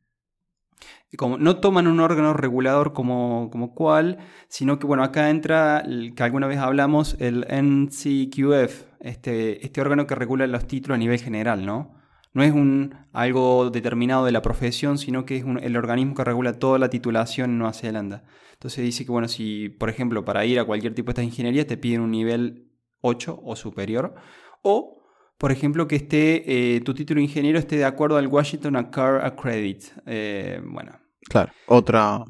como, 1.18 1.38
no 1.38 1.58
toman 1.58 1.88
un 1.88 2.00
órgano 2.00 2.34
regulador 2.34 2.94
como, 2.94 3.50
como 3.52 3.74
cual, 3.74 4.18
sino 4.48 4.80
que, 4.80 4.88
bueno, 4.88 5.04
acá 5.04 5.30
entra, 5.30 5.84
que 6.16 6.24
alguna 6.24 6.48
vez 6.48 6.60
hablamos, 6.60 7.16
el 7.20 7.46
NCQF, 7.50 8.84
este, 9.00 9.66
este 9.66 9.82
órgano 9.82 10.08
que 10.08 10.16
regula 10.16 10.48
los 10.48 10.66
títulos 10.68 10.96
a 10.96 11.00
nivel 11.00 11.20
general, 11.20 11.66
¿no? 11.66 11.96
No 12.34 12.42
es 12.42 12.52
un, 12.52 12.96
algo 13.12 13.70
determinado 13.70 14.26
de 14.26 14.32
la 14.32 14.42
profesión, 14.42 14.98
sino 14.98 15.26
que 15.26 15.38
es 15.38 15.46
el 15.62 15.78
organismo 15.78 16.16
que 16.16 16.24
regula 16.24 16.54
toda 16.54 16.80
la 16.80 16.90
titulación 16.90 17.52
en 17.52 17.58
Nueva 17.60 17.74
Zelanda. 17.74 18.24
Entonces 18.54 18.84
dice 18.84 19.06
que, 19.06 19.12
bueno, 19.12 19.28
si, 19.28 19.70
por 19.70 19.90
ejemplo, 19.90 20.26
para 20.26 20.46
ir 20.46 20.60
a 20.60 20.66
cualquier 20.66 20.96
tipo 20.96 21.08
de 21.08 21.12
estas 21.12 21.26
ingenierías 21.26 21.68
te 21.68 21.78
piden 21.78 22.02
un 22.02 22.12
nivel 22.12 22.72
8 23.02 23.40
o 23.44 23.56
superior, 23.56 24.16
o 24.64 25.04
por 25.44 25.52
ejemplo, 25.52 25.90
que 25.90 25.98
esté 25.98 26.76
eh, 26.76 26.80
tu 26.82 26.94
título 26.94 27.18
de 27.18 27.24
ingeniero 27.24 27.60
esté 27.60 27.76
de 27.76 27.84
acuerdo 27.84 28.16
al 28.16 28.28
Washington 28.28 28.82
Car 28.92 29.26
Accredit. 29.26 29.84
Eh, 30.06 30.62
bueno, 30.64 30.94
Claro, 31.30 31.52
otra 31.68 32.24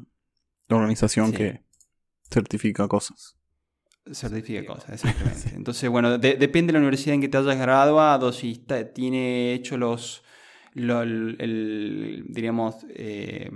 organización 0.68 1.32
que 1.32 1.62
certifica 2.30 2.88
cosas. 2.88 3.36
Certifica 4.12 4.66
cosas, 4.66 4.90
exactamente. 4.90 5.50
Entonces, 5.54 5.88
bueno, 5.88 6.18
depende 6.18 6.68
de 6.68 6.72
la 6.74 6.78
universidad 6.80 7.14
en 7.14 7.20
que 7.20 7.28
te 7.28 7.38
hayas 7.38 7.58
graduado, 7.58 8.32
si 8.32 8.64
tiene 8.94 9.54
hecho 9.54 9.78
los, 9.78 10.22
diríamos, 10.74 12.86
eh, 12.90 13.50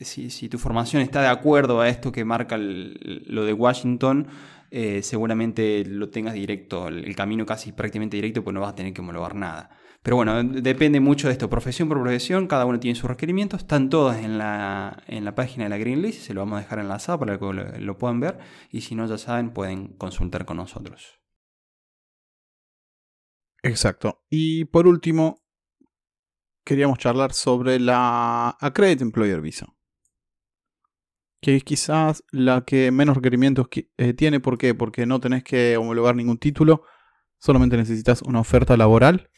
si, 0.00 0.48
tu 0.48 0.58
formación 0.58 1.02
está 1.02 1.20
de 1.20 1.28
acuerdo 1.28 1.80
a 1.80 1.88
esto 1.88 2.12
que 2.12 2.24
marca 2.24 2.56
lo 2.58 3.44
de 3.44 3.52
Washington, 3.52 4.28
eh, 4.70 5.02
seguramente 5.02 5.84
lo 5.84 6.10
tengas 6.10 6.34
directo, 6.34 6.88
el, 6.88 7.14
camino 7.16 7.44
casi 7.44 7.72
prácticamente 7.72 8.16
directo, 8.16 8.44
pues 8.44 8.54
no 8.54 8.60
vas 8.60 8.72
a 8.72 8.74
tener 8.74 8.92
que 8.92 9.00
homologar 9.00 9.34
nada. 9.34 9.70
Pero 10.02 10.16
bueno, 10.16 10.42
depende 10.42 11.00
mucho 11.00 11.26
de 11.26 11.32
esto, 11.32 11.50
profesión 11.50 11.88
por 11.88 12.00
profesión, 12.00 12.46
cada 12.46 12.64
uno 12.64 12.78
tiene 12.78 12.94
sus 12.94 13.10
requerimientos, 13.10 13.62
están 13.62 13.90
todas 13.90 14.18
en 14.18 14.38
la, 14.38 15.02
en 15.06 15.24
la 15.24 15.34
página 15.34 15.64
de 15.64 15.70
la 15.70 15.78
Green 15.78 16.02
List, 16.02 16.22
se 16.22 16.34
lo 16.34 16.40
vamos 16.40 16.58
a 16.58 16.62
dejar 16.62 16.78
enlazado 16.78 17.18
para 17.18 17.38
que 17.38 17.80
lo, 17.80 17.98
puedan 17.98 18.20
ver 18.20 18.38
y 18.70 18.82
si 18.82 18.94
no 18.94 19.06
ya 19.06 19.18
saben 19.18 19.50
pueden 19.50 19.88
consultar 19.88 20.44
con 20.44 20.58
nosotros. 20.58 21.20
Exacto. 23.62 24.24
Y 24.30 24.66
por 24.66 24.86
último, 24.86 25.42
queríamos 26.64 26.98
charlar 26.98 27.32
sobre 27.32 27.80
la 27.80 28.50
Accredited 28.60 29.02
Employer 29.02 29.40
Visa. 29.40 29.66
Que 31.40 31.56
es 31.56 31.64
quizás 31.64 32.24
la 32.30 32.64
que 32.64 32.90
menos 32.92 33.16
requerimientos 33.16 33.68
eh, 33.96 34.14
tiene. 34.14 34.40
¿Por 34.40 34.58
qué? 34.58 34.74
Porque 34.74 35.06
no 35.06 35.20
tenés 35.20 35.44
que 35.44 35.76
homologar 35.76 36.14
ningún 36.14 36.38
título. 36.38 36.82
Solamente 37.38 37.76
necesitas 37.76 38.22
una 38.22 38.40
oferta 38.40 38.76
laboral 38.76 39.30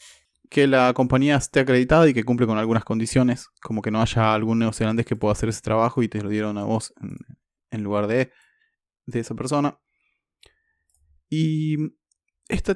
que 0.50 0.66
la 0.66 0.92
compañía 0.94 1.36
esté 1.36 1.60
acreditada 1.60 2.08
y 2.08 2.12
que 2.12 2.24
cumple 2.24 2.46
con 2.46 2.58
algunas 2.58 2.84
condiciones, 2.84 3.48
como 3.62 3.82
que 3.82 3.92
no 3.92 4.02
haya 4.02 4.34
algún 4.34 4.58
neozelandés 4.58 5.06
que 5.06 5.14
pueda 5.14 5.32
hacer 5.32 5.48
ese 5.48 5.62
trabajo 5.62 6.02
y 6.02 6.08
te 6.08 6.20
lo 6.20 6.28
dieron 6.28 6.58
a 6.58 6.64
vos 6.64 6.92
en, 7.70 7.84
lugar 7.84 8.08
de, 8.08 8.32
de, 9.06 9.20
esa 9.20 9.36
persona. 9.36 9.78
Y 11.28 11.76
esta, 12.48 12.74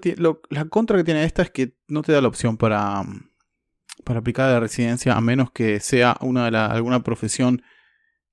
la 0.50 0.64
contra 0.66 0.96
que 0.96 1.04
tiene 1.04 1.24
esta 1.24 1.42
es 1.42 1.50
que 1.50 1.76
no 1.88 2.02
te 2.02 2.12
da 2.12 2.20
la 2.20 2.28
opción 2.28 2.56
para, 2.56 3.02
para 4.04 4.20
aplicar 4.20 4.52
la 4.52 4.60
residencia 4.60 5.16
a 5.16 5.20
menos 5.20 5.50
que 5.50 5.80
sea 5.80 6.16
una 6.20 6.48
de 6.48 6.56
alguna 6.56 7.02
profesión 7.02 7.60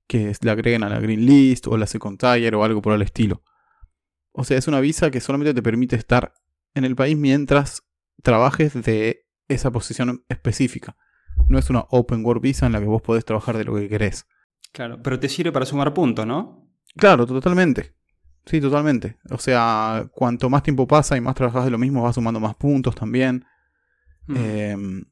que 0.06 0.32
le 0.40 0.50
agreguen 0.52 0.84
a 0.84 0.88
la 0.88 1.00
Green 1.00 1.26
List 1.26 1.66
o 1.66 1.76
la 1.76 1.88
Second 1.88 2.16
Tier 2.16 2.54
o 2.54 2.62
algo 2.62 2.80
por 2.80 2.94
el 2.94 3.02
estilo. 3.02 3.42
O 4.30 4.44
sea, 4.44 4.56
es 4.56 4.68
una 4.68 4.78
visa 4.78 5.10
que 5.10 5.20
solamente 5.20 5.52
te 5.52 5.62
permite 5.62 5.96
estar 5.96 6.32
en 6.74 6.84
el 6.84 6.94
país 6.94 7.16
mientras 7.16 7.82
trabajes 8.22 8.74
de 8.84 9.21
esa 9.48 9.70
posición 9.70 10.24
específica. 10.28 10.96
No 11.48 11.58
es 11.58 11.70
una 11.70 11.84
open 11.90 12.24
work 12.24 12.40
visa 12.40 12.66
en 12.66 12.72
la 12.72 12.80
que 12.80 12.86
vos 12.86 13.02
podés 13.02 13.24
trabajar 13.24 13.56
de 13.56 13.64
lo 13.64 13.74
que 13.74 13.88
querés. 13.88 14.26
Claro, 14.72 15.02
pero 15.02 15.18
te 15.18 15.28
sirve 15.28 15.52
para 15.52 15.66
sumar 15.66 15.92
puntos, 15.92 16.26
¿no? 16.26 16.68
Claro, 16.96 17.26
totalmente. 17.26 17.94
Sí, 18.46 18.60
totalmente. 18.60 19.16
O 19.30 19.38
sea, 19.38 20.08
cuanto 20.12 20.50
más 20.50 20.62
tiempo 20.62 20.86
pasa 20.86 21.16
y 21.16 21.20
más 21.20 21.34
trabajas 21.34 21.64
de 21.64 21.70
lo 21.70 21.78
mismo, 21.78 22.02
vas 22.02 22.14
sumando 22.14 22.40
más 22.40 22.54
puntos 22.54 22.94
también. 22.94 23.44
Mm. 24.26 24.36
Em, 24.36 25.04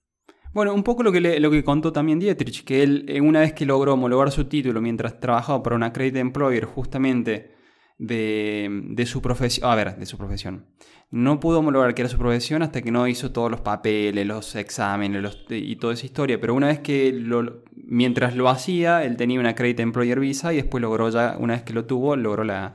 bueno, 0.52 0.75
un 0.75 0.82
poco 0.82 1.02
lo 1.02 1.12
que, 1.12 1.20
lo 1.38 1.50
que 1.50 1.62
contó 1.62 1.92
también 1.92 2.18
Dietrich, 2.18 2.64
que 2.64 2.82
él, 2.82 3.20
una 3.22 3.40
vez 3.40 3.52
que 3.52 3.66
logró 3.66 3.94
homologar 3.94 4.32
su 4.32 4.46
título 4.46 4.80
mientras 4.80 5.20
trabajaba 5.20 5.62
para 5.62 5.76
una 5.76 5.92
credit 5.92 6.16
employer, 6.16 6.64
justamente 6.64 7.54
de, 8.00 9.04
su 9.07 9.23
profesión. 9.23 9.71
A 9.71 9.75
ver, 9.75 9.97
de 9.97 10.07
su 10.07 10.16
profesión. 10.16 10.66
No 11.11 11.40
pudo 11.40 11.59
homologar 11.59 11.95
que 11.95 12.02
era 12.02 12.09
su 12.09 12.19
profesión 12.19 12.62
hasta 12.62 12.83
que 12.83 12.90
no 12.90 13.07
hizo 13.07 13.33
todos 13.33 13.50
los 13.50 13.61
papeles, 13.61 14.26
los 14.26 14.54
exámenes 14.54 15.38
y 15.50 15.76
toda 15.76 15.95
esa 15.95 16.07
historia. 16.07 16.40
Pero 16.40 16.54
una 16.54 16.69
vez 16.69 16.80
que 16.80 17.12
lo, 17.12 17.64
mientras 17.75 18.37
lo 18.37 18.49
hacía, 18.49 19.04
él 19.04 19.16
tenía 19.16 19.40
una 19.40 19.54
Credit 19.54 19.80
Employer 19.80 20.21
Visa 20.21 20.52
y 20.52 20.57
después 20.57 20.80
logró 20.80 21.11
ya, 21.11 21.37
una 21.38 21.54
vez 21.54 21.62
que 21.62 21.73
lo 21.73 21.85
tuvo, 21.85 22.16
logró 22.16 22.45
la. 22.45 22.75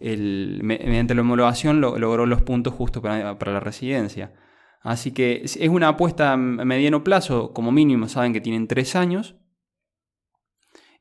mediante 0.00 1.14
la 1.14 1.22
homologación 1.22 1.80
logró 1.80 2.26
los 2.26 2.42
puntos 2.42 2.74
justos 2.74 3.02
para, 3.02 3.38
para 3.38 3.52
la 3.52 3.60
residencia. 3.60 4.32
Así 4.80 5.12
que 5.12 5.42
es 5.44 5.56
una 5.68 5.88
apuesta 5.88 6.32
a 6.32 6.36
mediano 6.36 7.04
plazo, 7.04 7.52
como 7.52 7.72
mínimo 7.72 8.08
saben 8.08 8.32
que 8.32 8.40
tienen 8.40 8.68
tres 8.68 8.96
años. 8.96 9.36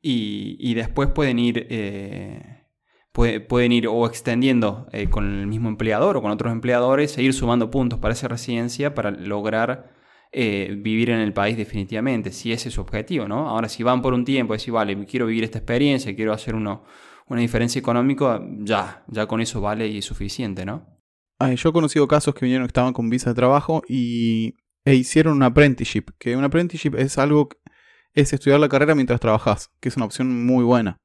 Y, 0.02 0.74
después 0.76 1.10
pueden 1.10 1.38
ir 1.38 1.68
eh, 1.70 2.57
pueden 3.18 3.72
ir 3.72 3.88
o 3.88 4.06
extendiendo 4.06 4.88
eh, 4.92 5.10
con 5.10 5.40
el 5.40 5.48
mismo 5.48 5.70
empleador 5.70 6.18
o 6.18 6.22
con 6.22 6.32
otros 6.32 6.52
empleadores, 6.52 7.18
e 7.18 7.24
ir 7.24 7.34
sumando 7.34 7.72
puntos 7.72 8.00
para 8.00 8.14
esa 8.14 8.28
residencia 8.28 8.94
para 8.94 9.12
lograr 9.12 9.92
eh, 10.32 10.76
vivir 10.78 11.10
en 11.10 11.20
el 11.20 11.34
país 11.34 11.58
definitivamente, 11.58 12.32
si 12.32 12.52
ese 12.52 12.70
es 12.70 12.76
su 12.76 12.82
objetivo, 12.82 13.28
¿no? 13.28 13.50
Ahora, 13.50 13.70
si 13.70 13.82
van 13.82 14.02
por 14.02 14.14
un 14.14 14.24
tiempo 14.24 14.54
y 14.54 14.58
decir, 14.58 14.74
vale, 14.74 15.06
quiero 15.06 15.26
vivir 15.26 15.44
esta 15.44 15.58
experiencia, 15.58 16.16
quiero 16.16 16.32
hacer 16.32 16.54
uno, 16.54 16.84
una 17.28 17.42
diferencia 17.42 17.80
económica, 17.80 18.42
ya, 18.60 19.04
ya 19.08 19.26
con 19.26 19.42
eso 19.42 19.62
vale 19.62 19.88
y 19.88 19.98
es 19.98 20.06
suficiente, 20.06 20.66
¿no? 20.66 20.86
yo 21.56 21.70
he 21.70 21.74
conocido 21.74 22.08
casos 22.08 22.34
que 22.34 22.46
vinieron 22.46 22.66
que 22.66 22.72
estaban 22.72 22.94
con 22.94 23.10
visa 23.10 23.30
de 23.30 23.36
trabajo 23.36 23.84
y, 23.88 24.56
e 24.86 24.96
hicieron 24.96 25.34
un 25.34 25.44
apprenticeship, 25.44 26.06
que 26.18 26.36
un 26.36 26.44
apprenticeship 26.44 26.96
es 26.96 27.18
algo, 27.18 27.50
es 28.14 28.34
estudiar 28.34 28.60
la 28.60 28.70
carrera 28.70 28.96
mientras 28.96 29.20
trabajas, 29.20 29.72
que 29.80 29.90
es 29.90 29.98
una 29.98 30.06
opción 30.06 30.46
muy 30.46 30.64
buena. 30.64 30.98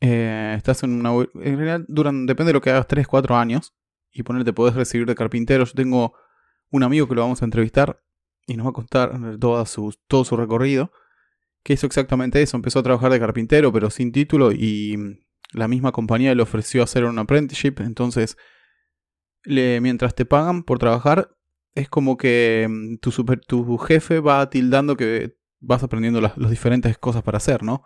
Eh, 0.00 0.54
estás 0.56 0.82
en 0.82 0.92
una. 0.92 1.10
En 1.12 1.56
realidad, 1.58 1.82
duran, 1.88 2.26
depende 2.26 2.50
de 2.50 2.54
lo 2.54 2.60
que 2.60 2.70
hagas, 2.70 2.86
3, 2.88 3.06
4 3.06 3.36
años. 3.36 3.74
Y 4.12 4.22
ponerte, 4.22 4.52
podés 4.52 4.74
recibir 4.74 5.06
de 5.06 5.14
carpintero. 5.14 5.64
Yo 5.64 5.72
tengo 5.72 6.14
un 6.70 6.82
amigo 6.82 7.06
que 7.08 7.14
lo 7.14 7.22
vamos 7.22 7.42
a 7.42 7.44
entrevistar 7.44 8.02
y 8.46 8.56
nos 8.56 8.66
va 8.66 8.70
a 8.70 8.74
contar 8.74 9.38
toda 9.38 9.66
su, 9.66 9.94
todo 10.08 10.24
su 10.24 10.36
recorrido. 10.36 10.90
Que 11.62 11.74
hizo 11.74 11.86
exactamente 11.86 12.42
eso. 12.42 12.56
Empezó 12.56 12.80
a 12.80 12.82
trabajar 12.82 13.12
de 13.12 13.20
carpintero, 13.20 13.72
pero 13.72 13.90
sin 13.90 14.12
título. 14.12 14.50
Y 14.52 14.96
la 15.52 15.68
misma 15.68 15.92
compañía 15.92 16.34
le 16.34 16.42
ofreció 16.42 16.82
hacer 16.82 17.04
un 17.04 17.18
apprenticeship. 17.18 17.74
Entonces, 17.80 18.36
le, 19.44 19.80
mientras 19.80 20.14
te 20.14 20.24
pagan 20.24 20.64
por 20.64 20.78
trabajar, 20.78 21.36
es 21.74 21.88
como 21.88 22.16
que 22.16 22.66
mm, 22.68 22.96
tu, 22.96 23.12
super, 23.12 23.40
tu 23.40 23.78
jefe 23.78 24.20
va 24.20 24.48
tildando 24.50 24.96
que 24.96 25.36
vas 25.60 25.82
aprendiendo 25.82 26.20
las 26.20 26.50
diferentes 26.50 26.96
cosas 26.98 27.22
para 27.22 27.36
hacer, 27.36 27.62
¿no? 27.62 27.84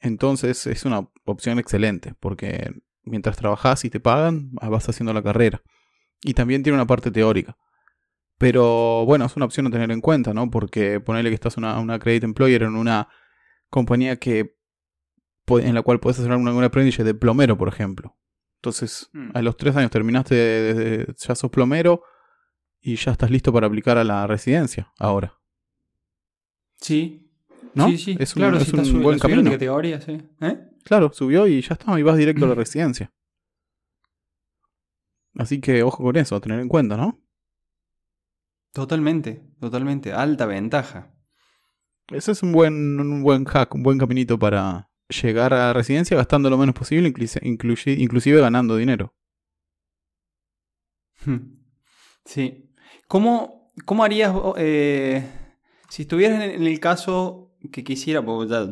Entonces 0.00 0.66
es 0.66 0.84
una 0.84 1.08
opción 1.24 1.58
excelente 1.58 2.14
porque 2.20 2.72
mientras 3.02 3.36
trabajas 3.36 3.84
y 3.84 3.90
te 3.90 4.00
pagan, 4.00 4.52
ah, 4.60 4.68
vas 4.68 4.88
haciendo 4.88 5.12
la 5.12 5.22
carrera. 5.22 5.62
Y 6.22 6.34
también 6.34 6.62
tiene 6.62 6.76
una 6.76 6.86
parte 6.86 7.10
teórica. 7.10 7.56
Pero 8.38 9.04
bueno, 9.04 9.26
es 9.26 9.36
una 9.36 9.44
opción 9.44 9.66
a 9.66 9.70
tener 9.70 9.90
en 9.90 10.00
cuenta, 10.00 10.32
¿no? 10.32 10.50
Porque 10.50 11.00
ponerle 11.00 11.30
que 11.30 11.34
estás 11.34 11.56
una, 11.56 11.78
una 11.78 11.98
credit 11.98 12.24
employer 12.24 12.62
en 12.62 12.74
una 12.74 13.08
compañía 13.68 14.16
que 14.16 14.56
en 15.46 15.74
la 15.74 15.82
cual 15.82 16.00
puedes 16.00 16.18
hacer 16.18 16.30
un 16.32 16.64
aprendizaje 16.64 17.04
de 17.04 17.14
plomero, 17.14 17.58
por 17.58 17.68
ejemplo. 17.68 18.16
Entonces, 18.56 19.08
hmm. 19.12 19.30
a 19.34 19.42
los 19.42 19.56
tres 19.56 19.74
años 19.76 19.90
terminaste, 19.90 20.34
de, 20.34 21.14
ya 21.16 21.34
sos 21.34 21.50
plomero 21.50 22.02
y 22.80 22.96
ya 22.96 23.12
estás 23.12 23.30
listo 23.30 23.52
para 23.52 23.66
aplicar 23.66 23.98
a 23.98 24.04
la 24.04 24.26
residencia 24.26 24.92
ahora. 24.98 25.38
Sí, 26.76 27.29
¿no? 27.74 27.88
Sí, 27.88 27.98
sí, 27.98 28.16
es 28.18 28.34
un, 28.34 28.40
claro, 28.40 28.56
es 28.58 28.72
un 28.72 29.02
buen 29.02 29.18
camino. 29.18 29.50
Categoría, 29.50 30.00
sí. 30.00 30.20
¿Eh? 30.40 30.58
Claro, 30.84 31.12
subió 31.12 31.46
y 31.46 31.60
ya 31.60 31.74
está, 31.74 31.98
y 31.98 32.02
vas 32.02 32.16
directo 32.16 32.44
a 32.44 32.48
la 32.48 32.54
residencia. 32.54 33.12
Así 35.36 35.60
que 35.60 35.82
ojo 35.82 36.02
con 36.02 36.16
eso, 36.16 36.36
a 36.36 36.40
tener 36.40 36.60
en 36.60 36.68
cuenta, 36.68 36.96
¿no? 36.96 37.20
Totalmente, 38.72 39.42
totalmente. 39.60 40.12
Alta 40.12 40.46
ventaja. 40.46 41.12
Ese 42.08 42.32
es 42.32 42.42
un 42.42 42.52
buen, 42.52 42.98
un 42.98 43.22
buen 43.22 43.44
hack, 43.44 43.74
un 43.74 43.82
buen 43.82 43.98
caminito 43.98 44.38
para 44.38 44.90
llegar 45.08 45.54
a 45.54 45.58
la 45.58 45.72
residencia 45.72 46.16
gastando 46.16 46.50
lo 46.50 46.58
menos 46.58 46.74
posible, 46.74 47.12
inclusive 47.42 48.40
ganando 48.40 48.76
dinero. 48.76 49.14
Sí. 52.24 52.72
¿Cómo, 53.06 53.72
cómo 53.84 54.04
harías, 54.04 54.34
eh, 54.56 55.28
si 55.88 56.02
estuvieras 56.02 56.42
en 56.42 56.62
el 56.66 56.80
caso 56.80 57.49
que 57.72 57.84
quisiera, 57.84 58.24
porque 58.24 58.50
ya, 58.50 58.66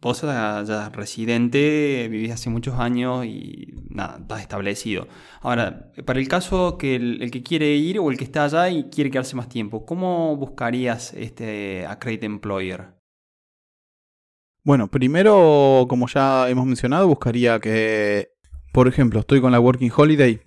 vos 0.00 0.22
ya 0.22 0.90
residente, 0.90 2.08
vivís 2.10 2.32
hace 2.32 2.50
muchos 2.50 2.78
años 2.78 3.26
y 3.26 3.74
nada, 3.90 4.18
estás 4.20 4.40
establecido. 4.40 5.08
Ahora, 5.40 5.90
para 6.04 6.20
el 6.20 6.28
caso 6.28 6.78
que 6.78 6.96
el, 6.96 7.30
que 7.30 7.42
quiere 7.42 7.74
ir 7.74 7.98
o 7.98 8.10
el 8.10 8.16
que 8.16 8.24
está 8.24 8.44
allá 8.44 8.70
y 8.70 8.84
quiere 8.90 9.10
quedarse 9.10 9.36
más 9.36 9.48
tiempo, 9.48 9.84
¿cómo 9.84 10.36
buscarías 10.36 11.12
este 11.14 11.86
Accredit 11.86 12.24
Employer? 12.24 12.98
Bueno, 14.62 14.88
primero, 14.88 15.86
como 15.88 16.06
ya 16.08 16.48
hemos 16.48 16.66
mencionado, 16.66 17.08
buscaría 17.08 17.58
que, 17.58 18.28
por 18.72 18.86
ejemplo, 18.86 19.20
estoy 19.20 19.40
con 19.40 19.50
la 19.50 19.60
Working 19.60 19.90
Holiday, 19.96 20.40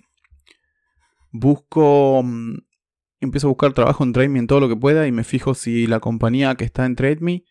busco, 1.32 2.22
mm, 2.22 2.58
empiezo 3.20 3.48
a 3.48 3.50
buscar 3.50 3.72
trabajo 3.72 4.04
en 4.04 4.12
TradeMe 4.12 4.38
en 4.38 4.46
todo 4.46 4.60
lo 4.60 4.68
que 4.68 4.76
pueda 4.76 5.06
y 5.06 5.12
me 5.12 5.24
fijo 5.24 5.54
si 5.54 5.86
la 5.86 5.98
compañía 5.98 6.54
que 6.54 6.64
está 6.64 6.86
en 6.86 6.94
TradeMe 6.94 7.44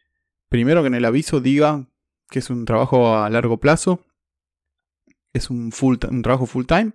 Primero 0.52 0.82
que 0.82 0.88
en 0.88 0.96
el 0.96 1.06
aviso 1.06 1.40
diga 1.40 1.88
que 2.30 2.40
es 2.40 2.50
un 2.50 2.66
trabajo 2.66 3.16
a 3.16 3.30
largo 3.30 3.62
plazo, 3.62 4.06
es 5.32 5.50
un, 5.50 5.72
full, 5.72 5.96
un 6.10 6.22
trabajo 6.22 6.46
full 6.46 6.66
time, 6.66 6.92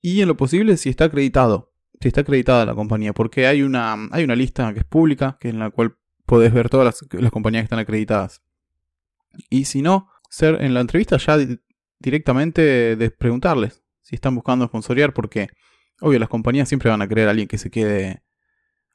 y 0.00 0.22
en 0.22 0.28
lo 0.28 0.36
posible 0.38 0.78
si 0.78 0.88
está 0.88 1.04
acreditado, 1.04 1.74
si 2.00 2.08
está 2.08 2.22
acreditada 2.22 2.64
la 2.64 2.74
compañía, 2.74 3.12
porque 3.12 3.46
hay 3.46 3.60
una, 3.60 4.08
hay 4.12 4.24
una 4.24 4.34
lista 4.34 4.72
que 4.72 4.78
es 4.78 4.86
pública, 4.86 5.36
que 5.38 5.50
en 5.50 5.58
la 5.58 5.68
cual 5.68 5.98
podés 6.24 6.54
ver 6.54 6.70
todas 6.70 7.04
las, 7.10 7.30
compañías 7.30 7.64
que 7.64 7.66
están 7.66 7.80
acreditadas. 7.80 8.40
Y 9.50 9.66
si 9.66 9.82
no, 9.82 10.08
ser 10.30 10.62
en 10.62 10.72
la 10.72 10.80
entrevista 10.80 11.18
ya 11.18 11.36
directamente 11.98 12.96
de 12.96 13.10
preguntarles 13.10 13.82
si 14.00 14.14
están 14.14 14.34
buscando 14.34 14.64
sponsorear, 14.64 15.12
porque 15.12 15.48
obvio 16.00 16.18
las 16.18 16.30
compañías 16.30 16.66
siempre 16.66 16.88
van 16.88 17.02
a 17.02 17.08
querer 17.08 17.28
a 17.28 17.32
alguien 17.32 17.46
que 17.46 17.58
se 17.58 17.70
quede 17.70 18.22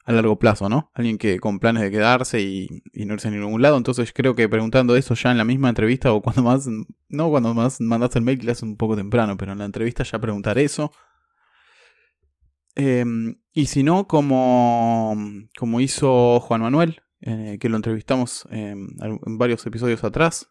a 0.08 0.12
largo 0.12 0.38
plazo, 0.38 0.70
¿no? 0.70 0.90
Alguien 0.94 1.18
que 1.18 1.38
con 1.38 1.58
planes 1.58 1.82
de 1.82 1.90
quedarse 1.90 2.40
y, 2.40 2.82
no 2.94 3.12
irse 3.12 3.28
a 3.28 3.30
ningún 3.30 3.60
lado. 3.60 3.76
Entonces 3.76 4.10
creo 4.14 4.34
que 4.34 4.48
preguntando 4.48 4.96
eso 4.96 5.14
ya 5.14 5.30
en 5.30 5.36
la 5.36 5.44
misma 5.44 5.68
entrevista 5.68 6.14
o 6.14 6.22
cuando 6.22 6.42
más, 6.42 6.66
no 7.10 7.28
cuando 7.28 7.52
más 7.52 7.78
mandas 7.82 8.16
el 8.16 8.22
mail, 8.22 8.38
que 8.38 8.50
es 8.50 8.62
un 8.62 8.78
poco 8.78 8.96
temprano, 8.96 9.36
pero 9.36 9.52
en 9.52 9.58
la 9.58 9.66
entrevista 9.66 10.04
ya 10.04 10.18
preguntar 10.18 10.56
eso. 10.56 10.90
Em, 12.74 13.36
y 13.52 13.66
si 13.66 13.82
no, 13.82 14.06
como, 14.06 15.14
como 15.58 15.80
hizo 15.82 16.40
Juan 16.40 16.62
Manuel, 16.62 17.02
eh, 17.20 17.58
que 17.60 17.68
lo 17.68 17.76
entrevistamos 17.76 18.48
en 18.50 18.88
varios 19.36 19.66
episodios 19.66 20.04
atrás, 20.04 20.50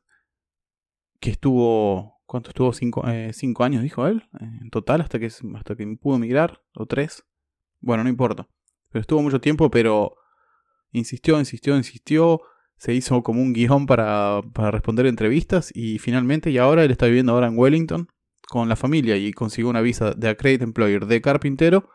que 1.19 1.31
estuvo, 1.31 2.21
¿cuánto 2.27 2.49
estuvo? 2.49 2.73
Cinco, 2.73 3.03
eh, 3.07 3.31
años, 3.61 3.81
dijo 3.81 4.05
él, 4.05 4.29
en 4.39 4.69
total, 4.69 5.01
hasta 5.01 5.17
que, 5.17 5.31
hasta 5.55 5.75
que 5.75 5.97
pudo 5.99 6.19
migrar, 6.19 6.61
o 6.75 6.85
tres. 6.85 7.25
Bueno, 7.79 8.03
no 8.03 8.09
importa. 8.09 8.47
Pero 8.89 9.01
estuvo 9.01 9.21
mucho 9.21 9.41
tiempo, 9.41 9.69
pero 9.69 10.15
insistió, 10.91 11.39
insistió, 11.39 11.75
insistió. 11.75 12.41
Se 12.77 12.93
hizo 12.93 13.23
como 13.23 13.41
un 13.41 13.53
guion 13.53 13.87
para, 13.87 14.41
para 14.53 14.71
responder 14.71 15.07
entrevistas 15.07 15.71
y 15.73 15.97
finalmente, 15.97 16.51
y 16.51 16.57
ahora 16.59 16.83
él 16.83 16.91
está 16.91 17.07
viviendo 17.07 17.33
ahora 17.33 17.47
en 17.47 17.57
Wellington 17.57 18.07
con 18.47 18.69
la 18.69 18.75
familia 18.75 19.17
y 19.17 19.33
consiguió 19.33 19.69
una 19.69 19.81
visa 19.81 20.11
de 20.11 20.29
Accredit 20.29 20.61
Employer 20.61 21.05
de 21.05 21.21
carpintero 21.21 21.89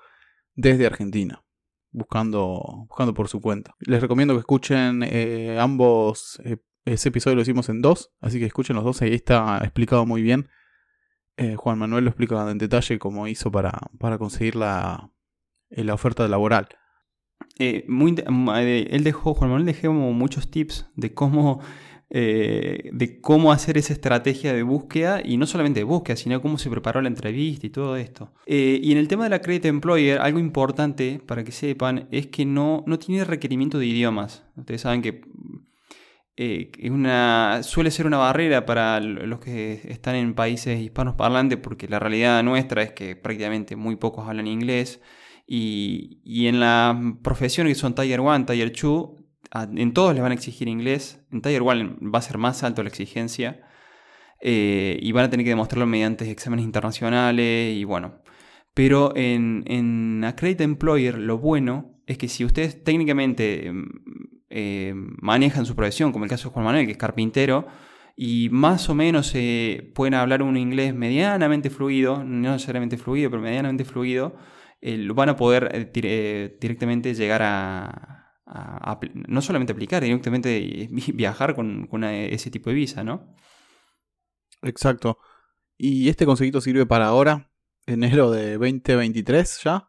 desde 0.55 0.87
Argentina, 0.87 1.44
buscando, 1.90 2.85
buscando 2.88 3.14
por 3.14 3.28
su 3.28 3.40
cuenta. 3.40 3.74
Les 3.81 4.00
recomiendo 4.00 4.35
que 4.35 4.40
escuchen 4.40 5.02
eh, 5.02 5.59
ambos, 5.59 6.40
eh, 6.44 6.59
ese 6.85 7.09
episodio 7.09 7.37
lo 7.37 7.42
hicimos 7.42 7.68
en 7.68 7.81
dos, 7.81 8.12
así 8.20 8.38
que 8.38 8.46
escuchen 8.46 8.76
los 8.76 8.85
dos, 8.85 9.02
ahí 9.02 9.14
está 9.14 9.59
explicado 9.62 10.05
muy 10.05 10.20
bien. 10.22 10.48
Eh, 11.37 11.57
Juan 11.57 11.78
Manuel 11.78 12.05
lo 12.05 12.11
explica 12.11 12.50
en 12.50 12.59
detalle 12.59 12.98
cómo 12.98 13.26
hizo 13.26 13.50
para, 13.50 13.72
para 13.98 14.18
conseguir 14.18 14.57
la, 14.57 15.11
la 15.70 15.94
oferta 15.94 16.28
laboral. 16.28 16.68
Eh, 17.58 17.86
eh, 17.86 18.88
él 18.90 19.04
dejó, 19.04 19.34
Juan 19.34 19.50
Manuel 19.50 19.66
dejó 19.66 19.92
muchos 19.92 20.50
tips 20.50 20.86
de 20.96 21.12
cómo, 21.12 21.60
eh, 22.10 22.90
de 22.92 23.20
cómo 23.20 23.52
hacer 23.52 23.78
esa 23.78 23.92
estrategia 23.92 24.52
de 24.52 24.62
búsqueda 24.62 25.20
y 25.24 25.36
no 25.36 25.46
solamente 25.46 25.80
de 25.80 25.84
búsqueda, 25.84 26.16
sino 26.16 26.40
cómo 26.40 26.58
se 26.58 26.70
preparó 26.70 27.00
la 27.02 27.08
entrevista 27.08 27.66
y 27.66 27.70
todo 27.70 27.96
esto. 27.96 28.32
y 28.46 28.90
en 28.90 28.98
el 28.98 29.08
tema 29.08 29.24
de 29.24 29.30
la 29.30 29.40
Credit 29.40 29.66
Employer, 29.66 30.18
algo 30.20 30.38
importante 30.38 31.20
para 31.26 31.44
que 31.44 31.52
sepan 31.52 32.08
es 32.10 32.26
que 32.28 32.44
no, 32.44 32.84
no 32.86 32.98
tiene 32.98 33.24
requerimiento 33.24 33.78
de 33.78 33.86
idiomas. 33.86 34.44
Ustedes 34.56 34.80
saben 34.82 35.02
que 35.02 35.22
es 36.34 36.90
una, 36.90 37.60
suele 37.62 37.90
ser 37.90 38.06
una 38.06 38.16
barrera 38.16 38.66
para 38.66 38.98
los 39.00 39.38
que 39.38 39.80
están 39.84 40.16
en 40.16 40.34
países 40.34 40.80
hispanos 40.80 41.14
parlantes 41.14 41.58
porque 41.58 41.86
la 41.86 41.98
realidad 41.98 42.42
nuestra 42.42 42.82
es 42.82 42.92
que 42.92 43.14
prácticamente 43.14 43.76
muy 43.76 43.96
pocos 43.96 44.26
hablan 44.26 44.46
inglés. 44.46 45.00
Y, 45.46 46.46
en 46.46 46.61
las 46.61 46.96
profesiones 47.22 47.74
que 47.74 47.81
son 47.81 47.94
Tier 47.94 48.20
1, 48.20 48.46
Tier 48.46 48.72
2, 48.72 49.11
en 49.76 49.92
todos 49.92 50.14
les 50.14 50.22
van 50.22 50.33
a 50.33 50.35
exigir 50.35 50.68
inglés. 50.68 51.24
En 51.31 51.42
Tier 51.42 51.62
1 51.62 51.98
va 52.14 52.18
a 52.18 52.22
ser 52.22 52.38
más 52.38 52.62
alto 52.62 52.83
la 52.83 52.88
exigencia. 52.88 53.61
eh, 54.40 54.98
y 55.00 55.12
van 55.12 55.26
a 55.26 55.31
tener 55.31 55.44
que 55.44 55.50
demostrarlo 55.50 55.87
mediante 55.87 56.28
exámenes 56.31 56.64
internacionales 56.64 57.76
y 57.76 57.85
bueno. 57.85 58.22
Pero 58.74 59.14
en, 59.16 59.64
en 59.66 60.24
Accredited 60.24 60.64
Employer 60.64 61.18
lo 61.18 61.38
bueno 61.38 61.92
es 62.07 62.18
que 62.18 62.28
si 62.28 62.44
ustedes 62.44 62.83
técnicamente 62.83 63.66
em, 63.66 63.88
eh, 64.50 64.92
manejan 64.94 65.66
su 65.66 65.74
profesión, 65.76 66.12
como 66.12 66.24
el 66.24 66.31
caso 66.31 66.48
de 66.48 66.55
Juan 66.55 66.64
Manuel, 66.66 66.87
que 66.87 66.92
es 66.92 66.98
carpintero, 66.98 67.66
y 68.16 68.48
más 68.51 68.88
o 68.88 68.94
menos 68.94 69.33
eh, 69.35 69.90
pueden 69.94 70.14
hablar 70.14 70.42
un 70.42 70.57
inglés 70.57 70.94
medianamente 70.94 71.70
fluido, 71.70 72.22
no 72.25 72.53
necesariamente 72.53 72.98
fluido, 72.98 73.31
pero 73.31 73.42
medianamente 73.42 73.85
fluido, 73.85 74.37
eh, 74.81 75.09
van 75.14 75.31
a 75.31 75.37
poder 75.37 75.90
directamente 75.92 77.14
llegar 77.14 77.42
a, 77.42 78.18
no 79.14 79.40
solamente 79.40 79.72
aplicar, 79.72 80.03
directamente 80.03 80.88
viajar 81.14 81.55
con, 81.55 82.05
ese 82.05 82.51
tipo 82.51 82.70
de 82.70 82.77
visa, 82.77 83.03
¿no? 83.03 83.35
Exacto. 84.62 85.18
¿Y 85.79 86.09
este 86.09 86.27
consejito 86.27 86.61
sirve 86.61 86.87
para 86.87 87.07
ahora? 87.07 87.51
Enero 87.87 88.31
de 88.31 88.53
2023 88.59 89.61
ya. 89.64 89.88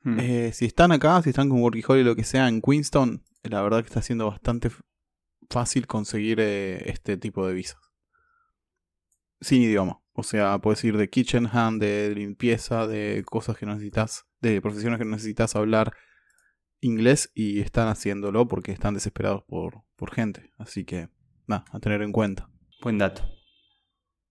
Hmm. 0.00 0.18
si 0.52 0.64
están 0.64 0.92
acá, 0.92 1.20
si 1.22 1.30
están 1.30 1.48
con 1.48 1.60
Worky 1.60 1.82
y 1.88 2.04
lo 2.04 2.14
que 2.14 2.22
sea 2.22 2.48
en 2.48 2.62
Queenstown, 2.62 3.24
la 3.42 3.60
verdad 3.62 3.80
que 3.80 3.88
está 3.88 4.00
siendo 4.00 4.30
bastante 4.30 4.70
fácil 5.50 5.86
conseguir 5.86 6.40
eh, 6.40 6.90
este 6.90 7.16
tipo 7.16 7.46
de 7.46 7.54
visas. 7.54 7.80
Sin 9.40 9.62
idioma. 9.62 10.00
O 10.12 10.22
sea, 10.22 10.58
puedes 10.58 10.82
ir 10.84 10.96
de 10.96 11.08
kitchen 11.08 11.48
hand, 11.52 11.80
de 11.80 12.12
limpieza, 12.14 12.86
de 12.86 13.22
cosas 13.24 13.56
que 13.56 13.66
necesitas, 13.66 14.26
de 14.40 14.60
profesiones 14.60 14.98
que 14.98 15.04
necesitas 15.04 15.54
hablar 15.54 15.92
inglés 16.80 17.30
y 17.34 17.60
están 17.60 17.88
haciéndolo 17.88 18.48
porque 18.48 18.72
están 18.72 18.94
desesperados 18.94 19.44
por, 19.44 19.82
por 19.96 20.12
gente. 20.12 20.50
Así 20.58 20.84
que, 20.84 21.08
nada, 21.46 21.64
a 21.72 21.78
tener 21.78 22.02
en 22.02 22.12
cuenta. 22.12 22.50
Buen 22.82 22.98
dato. 22.98 23.22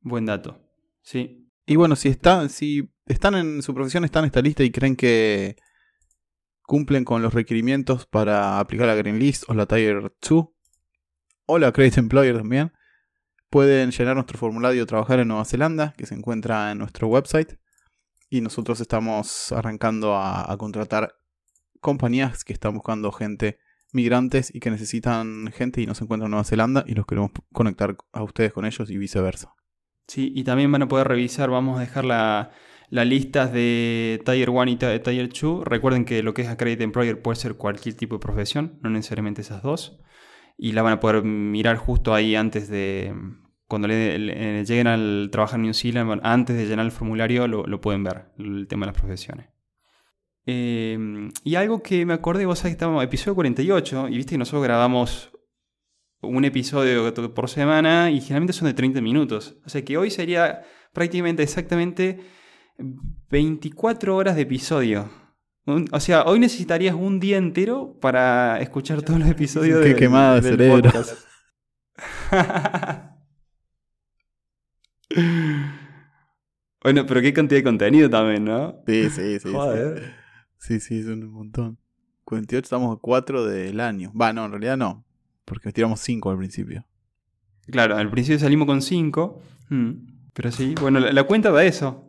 Buen 0.01 0.25
dato. 0.25 0.61
Sí. 1.01 1.49
Y 1.65 1.75
bueno, 1.75 1.95
si, 1.95 2.09
está, 2.09 2.47
si 2.49 2.89
están 3.05 3.35
en 3.35 3.61
su 3.61 3.73
profesión, 3.73 4.03
están 4.03 4.23
en 4.23 4.27
esta 4.27 4.41
lista 4.41 4.63
y 4.63 4.71
creen 4.71 4.95
que 4.95 5.55
cumplen 6.63 7.05
con 7.05 7.21
los 7.21 7.33
requerimientos 7.33 8.05
para 8.05 8.59
aplicar 8.59 8.87
la 8.87 8.95
Green 8.95 9.19
List 9.19 9.45
o 9.47 9.53
la 9.53 9.65
Tier 9.65 10.13
2 10.21 10.45
o 11.47 11.57
la 11.57 11.71
Credit 11.71 11.97
Employer 11.97 12.37
también. 12.37 12.71
Pueden 13.49 13.91
llenar 13.91 14.15
nuestro 14.15 14.37
formulario 14.37 14.85
Trabajar 14.85 15.19
en 15.19 15.29
Nueva 15.29 15.45
Zelanda, 15.45 15.93
que 15.97 16.05
se 16.05 16.13
encuentra 16.13 16.71
en 16.71 16.77
nuestro 16.77 17.07
website. 17.07 17.57
Y 18.29 18.41
nosotros 18.41 18.79
estamos 18.81 19.51
arrancando 19.53 20.15
a, 20.15 20.55
contratar 20.59 21.13
compañías 21.79 22.43
que 22.43 22.51
están 22.51 22.73
buscando 22.73 23.11
gente, 23.11 23.57
migrantes 23.93 24.53
y 24.53 24.59
que 24.59 24.69
necesitan 24.69 25.49
gente 25.53 25.81
y 25.81 25.85
no 25.85 25.95
se 25.95 26.03
encuentran 26.03 26.27
en 26.27 26.31
Nueva 26.31 26.43
Zelanda 26.43 26.83
y 26.85 26.93
los 26.93 27.05
queremos 27.05 27.31
conectar 27.53 27.95
a 28.11 28.23
ustedes 28.23 28.51
con 28.51 28.65
ellos 28.65 28.89
y 28.89 28.97
viceversa. 28.97 29.53
Sí, 30.07 30.33
y 30.35 30.43
también 30.43 30.71
van 30.71 30.83
a 30.83 30.87
poder 30.87 31.07
revisar, 31.07 31.49
vamos 31.49 31.77
a 31.77 31.81
dejar 31.81 32.03
la, 32.03 32.51
las 32.89 33.07
listas 33.07 33.53
de 33.53 34.21
Tier 34.25 34.49
1 34.49 34.71
y 34.71 34.75
Tier 34.75 35.29
2. 35.29 35.65
Recuerden 35.65 36.03
que 36.03 36.21
lo 36.23 36.33
que 36.33 36.41
es 36.41 36.49
Accredited 36.49 36.83
Employer 36.83 37.21
puede 37.21 37.37
ser 37.37 37.55
cualquier 37.55 37.95
tipo 37.95 38.15
de 38.15 38.19
profesión, 38.19 38.79
no 38.81 38.89
necesariamente 38.89 39.41
esas 39.41 39.63
dos. 39.63 39.99
Y 40.57 40.71
la 40.71 40.81
van 40.81 40.93
a 40.93 40.99
poder 40.99 41.23
mirar 41.23 41.77
justo 41.77 42.13
ahí 42.13 42.35
antes 42.35 42.67
de. 42.69 43.13
Cuando 43.67 43.87
le, 43.87 44.63
lleguen 44.63 44.87
al 44.87 45.29
trabajar 45.31 45.57
en 45.57 45.63
New 45.63 45.73
Zealand, 45.73 46.21
antes 46.23 46.55
de 46.55 46.65
llenar 46.65 46.85
el 46.85 46.91
formulario, 46.91 47.47
lo, 47.47 47.81
pueden 47.81 48.03
ver, 48.03 48.31
el 48.39 48.67
tema 48.67 48.85
de 48.85 48.93
las 48.93 48.99
profesiones. 48.99 49.49
Em, 50.45 51.29
y 51.43 51.55
algo 51.55 51.83
que 51.83 52.05
me 52.05 52.13
acordé, 52.13 52.45
vos 52.45 52.59
sabés 52.59 52.71
que 52.71 52.77
estamos 52.77 53.01
en 53.01 53.07
episodio 53.07 53.35
48, 53.35 54.07
y 54.07 54.15
viste 54.15 54.31
que 54.35 54.37
nosotros 54.37 54.63
grabamos 54.63 55.31
un 56.21 56.45
episodio 56.45 57.13
por 57.33 57.49
semana 57.49 58.09
y 58.09 58.21
generalmente 58.21 58.53
son 58.53 58.67
de 58.67 58.73
30 58.73 59.01
minutos. 59.01 59.57
O 59.65 59.69
sea 59.69 59.83
que 59.83 59.97
hoy 59.97 60.09
sería 60.09 60.63
prácticamente 60.93 61.43
exactamente 61.43 62.19
24 63.29 64.15
horas 64.15 64.35
de 64.35 64.43
episodio. 64.43 65.26
O 65.67 65.99
sea, 65.99 66.23
hoy 66.23 66.39
necesitarías 66.39 66.95
un 66.95 67.19
día 67.19 67.37
entero 67.37 67.97
para 67.99 68.61
escuchar 68.61 69.01
todos 69.01 69.19
los 69.19 69.27
episodios 69.27 69.83
Qué 69.83 69.95
quemada 69.95 70.39
de 70.39 70.49
cerebro. 70.49 70.89
bueno, 76.81 77.05
pero 77.05 77.21
qué 77.21 77.33
cantidad 77.33 77.59
de 77.59 77.63
contenido 77.63 78.09
también, 78.09 78.45
¿no? 78.45 78.81
Sí, 78.87 79.09
sí, 79.09 79.39
sí. 79.39 79.51
Joder. 79.51 80.15
Sí, 80.57 80.79
sí, 80.79 81.03
son 81.03 81.23
un 81.23 81.31
montón. 81.31 81.77
48 82.23 82.63
estamos 82.63 82.95
a 82.95 82.99
4 83.01 83.45
del 83.45 83.81
año. 83.81 84.13
Va, 84.19 84.31
no, 84.31 84.45
en 84.45 84.51
realidad 84.51 84.77
no. 84.77 85.05
Porque 85.43 85.73
tiramos 85.73 85.99
5 85.99 86.31
al 86.31 86.37
principio. 86.37 86.85
Claro, 87.69 87.97
al 87.97 88.09
principio 88.09 88.39
salimos 88.39 88.67
con 88.67 88.81
5. 88.81 89.41
Mm, 89.69 89.91
pero 90.33 90.49
sí, 90.51 90.75
bueno, 90.79 91.01
la, 91.01 91.11
la 91.11 91.23
cuenta 91.23 91.51
da 91.51 91.65
eso. 91.65 92.06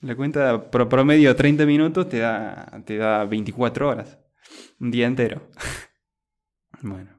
La 0.00 0.14
cuenta 0.14 0.70
promedio 0.70 1.34
30 1.34 1.66
minutos 1.66 2.08
te 2.08 2.18
da, 2.18 2.82
te 2.84 2.96
da 2.96 3.24
24 3.24 3.88
horas. 3.88 4.18
Un 4.78 4.90
día 4.90 5.06
entero. 5.06 5.48
bueno. 6.82 7.18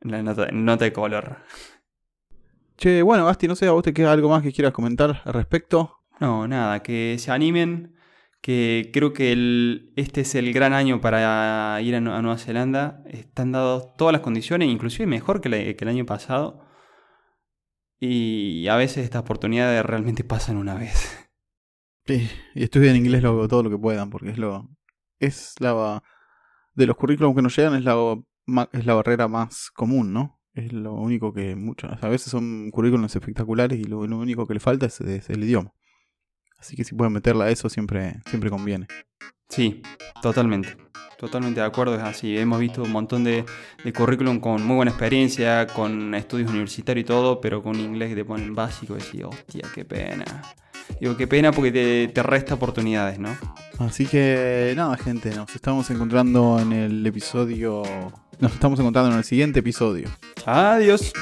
La 0.00 0.22
nota, 0.22 0.48
nota 0.50 0.84
de 0.84 0.92
color. 0.92 1.38
Che, 2.76 3.02
bueno, 3.02 3.26
Basti, 3.26 3.46
no 3.46 3.54
sé, 3.54 3.66
¿a 3.66 3.72
vos 3.72 3.84
te 3.84 3.92
queda 3.92 4.10
algo 4.10 4.30
más 4.30 4.42
que 4.42 4.52
quieras 4.52 4.72
comentar 4.72 5.22
al 5.24 5.32
respecto? 5.34 5.98
No, 6.18 6.48
nada, 6.48 6.82
que 6.82 7.16
se 7.18 7.30
animen, 7.30 7.94
que 8.40 8.90
creo 8.92 9.12
que 9.12 9.32
el, 9.32 9.92
este 9.96 10.22
es 10.22 10.34
el 10.34 10.52
gran 10.52 10.72
año 10.72 11.00
para 11.00 11.80
ir 11.82 11.94
a, 11.94 12.00
Nueva 12.00 12.38
Zelanda. 12.38 13.02
Están 13.06 13.52
dadas 13.52 13.94
todas 13.96 14.12
las 14.12 14.22
condiciones, 14.22 14.68
inclusive 14.68 15.06
mejor 15.06 15.40
que, 15.40 15.76
que 15.76 15.84
el 15.84 15.88
año 15.88 16.06
pasado. 16.06 16.66
Y 18.00 18.66
a 18.68 18.76
veces 18.76 19.04
estas 19.04 19.20
oportunidades 19.20 19.84
realmente 19.84 20.24
pasan 20.24 20.56
una 20.56 20.74
vez. 20.74 21.19
Sí, 22.10 22.28
y 22.56 22.64
estudian 22.64 22.96
inglés 22.96 23.22
lo, 23.22 23.46
todo 23.46 23.62
lo 23.62 23.70
que 23.70 23.78
puedan, 23.78 24.10
porque 24.10 24.30
es 24.30 24.38
lo. 24.38 24.68
Es 25.20 25.54
la. 25.60 26.02
De 26.74 26.86
los 26.86 26.96
currículums 26.96 27.36
que 27.36 27.42
nos 27.42 27.56
llegan, 27.56 27.76
es 27.76 27.84
la, 27.84 27.94
es 28.72 28.84
la 28.84 28.94
barrera 28.94 29.28
más 29.28 29.70
común, 29.70 30.12
¿no? 30.12 30.40
Es 30.52 30.72
lo 30.72 30.94
único 30.94 31.32
que 31.32 31.54
muchas. 31.54 32.02
A 32.02 32.08
veces 32.08 32.32
son 32.32 32.72
currículums 32.72 33.14
espectaculares 33.14 33.78
y 33.78 33.84
lo, 33.84 34.00
único 34.00 34.44
que 34.48 34.54
le 34.54 34.60
falta 34.60 34.86
es, 34.86 35.00
el 35.00 35.44
idioma. 35.44 35.72
Así 36.58 36.74
que 36.74 36.82
si 36.82 36.96
pueden 36.96 37.12
meterla 37.12 37.44
a 37.44 37.50
eso, 37.50 37.68
siempre, 37.68 38.20
siempre 38.26 38.50
conviene. 38.50 38.88
Sí, 39.48 39.80
totalmente. 40.20 40.76
Totalmente 41.16 41.60
de 41.60 41.66
acuerdo, 41.66 41.94
es 41.94 42.02
así. 42.02 42.36
Hemos 42.36 42.58
visto 42.58 42.82
un 42.82 42.90
montón 42.90 43.22
de, 43.22 43.44
de 43.84 43.92
currículum 43.92 44.40
con 44.40 44.66
muy 44.66 44.74
buena 44.74 44.90
experiencia, 44.90 45.68
con 45.68 46.12
estudios 46.16 46.50
universitarios 46.50 47.04
y 47.04 47.06
todo, 47.06 47.40
pero 47.40 47.62
con 47.62 47.78
inglés 47.78 48.08
que 48.08 48.16
te 48.16 48.24
ponen 48.24 48.52
básico 48.52 48.96
y 48.96 49.00
decís, 49.00 49.22
hostia, 49.22 49.68
qué 49.72 49.84
pena. 49.84 50.42
Digo, 51.00 51.16
qué 51.16 51.26
pena 51.26 51.52
porque 51.52 52.08
te, 52.12 52.22
resta 52.22 52.54
oportunidades, 52.54 53.18
¿no? 53.18 53.36
Así 53.78 54.06
que 54.06 54.72
nada, 54.76 54.96
gente, 54.96 55.34
nos 55.34 55.54
estamos 55.54 55.88
encontrando 55.90 56.58
en 56.60 56.72
el 56.72 57.06
episodio. 57.06 57.82
Nos 58.38 58.52
estamos 58.52 58.78
encontrando 58.78 59.10
en 59.10 59.18
el 59.18 59.24
siguiente 59.24 59.60
episodio. 59.60 60.08
Adiós. 60.44 61.12